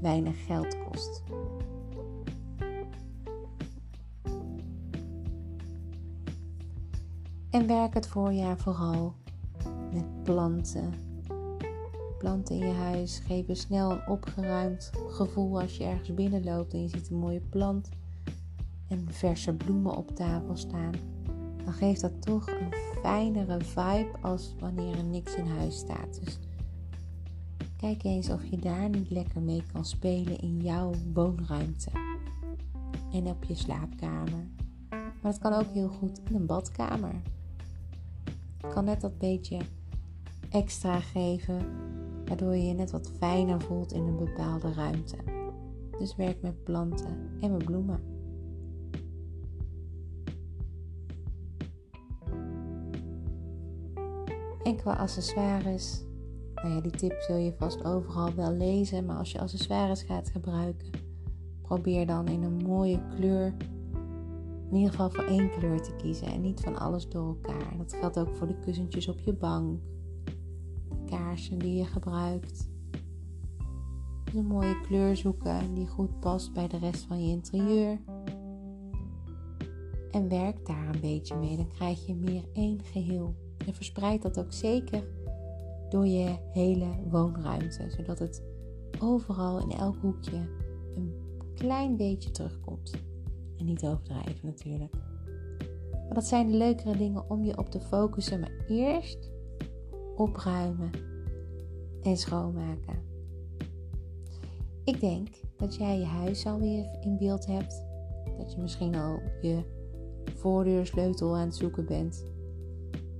weinig 0.00 0.44
geld 0.46 0.79
En 7.60 7.66
werk 7.66 7.94
het 7.94 8.06
voorjaar 8.06 8.58
vooral 8.58 9.14
met 9.92 10.22
planten. 10.22 10.94
Planten 12.18 12.54
in 12.54 12.66
je 12.66 12.74
huis 12.74 13.18
geven 13.18 13.56
snel 13.56 13.90
een 13.90 14.08
opgeruimd 14.08 14.90
gevoel 15.08 15.60
als 15.60 15.76
je 15.76 15.84
ergens 15.84 16.14
binnenloopt 16.14 16.72
en 16.72 16.80
je 16.80 16.88
ziet 16.88 17.10
een 17.10 17.18
mooie 17.18 17.40
plant 17.40 17.88
en 18.88 19.06
verse 19.10 19.52
bloemen 19.52 19.96
op 19.96 20.16
tafel 20.16 20.56
staan. 20.56 20.92
Dan 21.64 21.72
geeft 21.72 22.00
dat 22.00 22.22
toch 22.22 22.46
een 22.48 22.72
fijnere 23.02 23.60
vibe 23.60 24.10
als 24.20 24.54
wanneer 24.58 24.96
er 24.96 25.04
niks 25.04 25.34
in 25.34 25.46
huis 25.46 25.78
staat. 25.78 26.20
Dus 26.24 26.38
kijk 27.76 28.04
eens 28.04 28.30
of 28.30 28.44
je 28.44 28.56
daar 28.56 28.88
niet 28.88 29.10
lekker 29.10 29.40
mee 29.40 29.62
kan 29.72 29.84
spelen 29.84 30.38
in 30.38 30.60
jouw 30.60 30.92
woonruimte 31.12 31.90
en 33.12 33.26
op 33.26 33.44
je 33.44 33.54
slaapkamer. 33.54 34.48
Maar 34.90 35.32
het 35.32 35.38
kan 35.38 35.52
ook 35.52 35.72
heel 35.72 35.88
goed 35.88 36.20
in 36.28 36.34
een 36.34 36.46
badkamer 36.46 37.22
kan 38.70 38.84
net 38.84 39.00
dat 39.00 39.18
beetje 39.18 39.58
extra 40.50 41.00
geven, 41.00 41.58
waardoor 42.24 42.56
je 42.56 42.66
je 42.66 42.74
net 42.74 42.90
wat 42.90 43.10
fijner 43.18 43.60
voelt 43.60 43.92
in 43.92 44.02
een 44.02 44.16
bepaalde 44.16 44.72
ruimte. 44.72 45.16
Dus 45.98 46.16
werk 46.16 46.42
met 46.42 46.64
planten 46.64 47.30
en 47.40 47.52
met 47.52 47.64
bloemen. 47.64 48.00
En 54.62 54.76
qua 54.76 54.92
accessoires, 54.92 56.04
nou 56.54 56.74
ja, 56.74 56.80
die 56.80 56.90
tip 56.90 57.20
zul 57.20 57.36
je 57.36 57.52
vast 57.58 57.84
overal 57.84 58.34
wel 58.34 58.52
lezen, 58.52 59.04
maar 59.04 59.16
als 59.16 59.32
je 59.32 59.40
accessoires 59.40 60.02
gaat 60.02 60.30
gebruiken, 60.30 60.90
probeer 61.62 62.06
dan 62.06 62.28
in 62.28 62.42
een 62.42 62.56
mooie 62.66 63.00
kleur 63.14 63.54
in 64.70 64.76
ieder 64.76 64.90
geval 64.90 65.10
voor 65.10 65.24
één 65.24 65.50
kleur 65.50 65.82
te 65.82 65.96
kiezen 65.96 66.26
en 66.26 66.40
niet 66.40 66.60
van 66.60 66.78
alles 66.78 67.08
door 67.08 67.26
elkaar. 67.26 67.76
Dat 67.76 67.92
geldt 67.92 68.18
ook 68.18 68.36
voor 68.36 68.46
de 68.46 68.58
kussentjes 68.58 69.08
op 69.08 69.20
je 69.20 69.32
bank, 69.32 69.80
de 70.88 71.04
kaarsen 71.04 71.58
die 71.58 71.74
je 71.74 71.84
gebruikt. 71.84 72.68
Dus 74.24 74.34
een 74.34 74.46
mooie 74.46 74.80
kleur 74.80 75.16
zoeken 75.16 75.74
die 75.74 75.86
goed 75.86 76.20
past 76.20 76.52
bij 76.52 76.68
de 76.68 76.78
rest 76.78 77.04
van 77.04 77.26
je 77.26 77.30
interieur. 77.30 78.00
En 80.10 80.28
werk 80.28 80.66
daar 80.66 80.94
een 80.94 81.00
beetje 81.00 81.36
mee, 81.36 81.56
dan 81.56 81.68
krijg 81.68 82.06
je 82.06 82.14
meer 82.14 82.44
één 82.52 82.82
geheel. 82.82 83.34
En 83.66 83.74
verspreid 83.74 84.22
dat 84.22 84.38
ook 84.38 84.52
zeker 84.52 85.04
door 85.88 86.06
je 86.06 86.36
hele 86.52 86.88
woonruimte, 87.08 87.90
zodat 87.90 88.18
het 88.18 88.42
overal 89.00 89.60
in 89.60 89.70
elk 89.70 89.96
hoekje 90.00 90.48
een 90.94 91.14
klein 91.54 91.96
beetje 91.96 92.30
terugkomt. 92.30 93.09
En 93.60 93.66
niet 93.66 93.84
overdrijven 93.84 94.46
natuurlijk. 94.46 94.92
Maar 95.92 96.14
dat 96.14 96.24
zijn 96.24 96.50
de 96.50 96.56
leukere 96.56 96.96
dingen 96.96 97.30
om 97.30 97.44
je 97.44 97.58
op 97.58 97.70
te 97.70 97.80
focussen. 97.80 98.40
Maar 98.40 98.64
eerst 98.68 99.30
opruimen 100.16 100.90
en 102.02 102.16
schoonmaken. 102.16 103.02
Ik 104.84 105.00
denk 105.00 105.28
dat 105.56 105.76
jij 105.76 105.98
je 105.98 106.04
huis 106.04 106.46
alweer 106.46 106.98
in 107.00 107.18
beeld 107.18 107.46
hebt. 107.46 107.84
Dat 108.38 108.52
je 108.52 108.60
misschien 108.60 108.94
al 108.94 109.20
je 109.40 109.62
voordeursleutel 110.36 111.36
aan 111.36 111.46
het 111.46 111.56
zoeken 111.56 111.86
bent. 111.86 112.24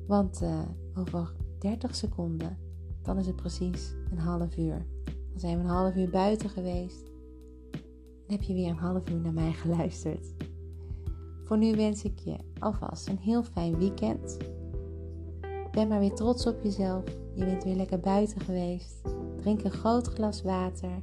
Want 0.07 0.42
uh, 0.42 0.61
over 0.94 1.33
30 1.59 1.94
seconden, 1.94 2.59
dan 3.03 3.18
is 3.18 3.26
het 3.26 3.37
precies 3.37 3.94
een 4.11 4.18
half 4.18 4.57
uur. 4.57 4.87
Dan 5.05 5.40
zijn 5.40 5.57
we 5.57 5.62
een 5.62 5.70
half 5.70 5.96
uur 5.96 6.11
buiten 6.11 6.48
geweest 6.48 7.10
heb 8.31 8.43
je 8.43 8.55
weer 8.55 8.69
een 8.69 8.77
half 8.77 9.11
uur 9.11 9.21
naar 9.21 9.33
mij 9.33 9.53
geluisterd. 9.53 10.35
Voor 11.45 11.59
nu 11.59 11.77
wens 11.77 12.05
ik 12.05 12.19
je 12.19 12.37
alvast 12.59 13.09
een 13.09 13.19
heel 13.19 13.43
fijn 13.43 13.79
weekend. 13.79 14.37
Ben 15.71 15.88
maar 15.88 16.01
weer 16.01 16.14
trots 16.14 16.47
op 16.47 16.62
jezelf. 16.62 17.05
Je 17.35 17.45
bent 17.45 17.64
weer 17.64 17.75
lekker 17.75 18.01
buiten 18.01 18.40
geweest. 18.40 19.03
Drink 19.37 19.64
een 19.64 19.71
groot 19.71 20.07
glas 20.07 20.43
water. 20.43 21.03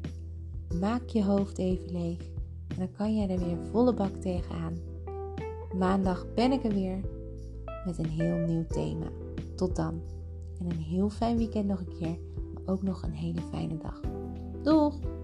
Maak 0.79 1.07
je 1.07 1.23
hoofd 1.23 1.57
even 1.57 1.91
leeg. 1.91 2.21
En 2.67 2.77
dan 2.77 2.91
kan 2.91 3.15
jij 3.15 3.29
er 3.29 3.39
weer 3.39 3.57
volle 3.71 3.93
bak 3.93 4.15
tegenaan. 4.15 4.77
Maandag 5.77 6.33
ben 6.33 6.51
ik 6.51 6.63
er 6.63 6.73
weer 6.73 6.99
met 7.85 7.97
een 7.97 8.09
heel 8.09 8.37
nieuw 8.37 8.65
thema. 8.65 9.07
Tot 9.55 9.75
dan. 9.75 10.01
En 10.59 10.65
een 10.65 10.81
heel 10.81 11.09
fijn 11.09 11.37
weekend 11.37 11.67
nog 11.67 11.79
een 11.79 11.97
keer. 11.99 12.17
Maar 12.53 12.63
ook 12.65 12.81
nog 12.81 13.03
een 13.03 13.13
hele 13.13 13.41
fijne 13.41 13.77
dag. 13.77 14.01
Doeg! 14.63 15.16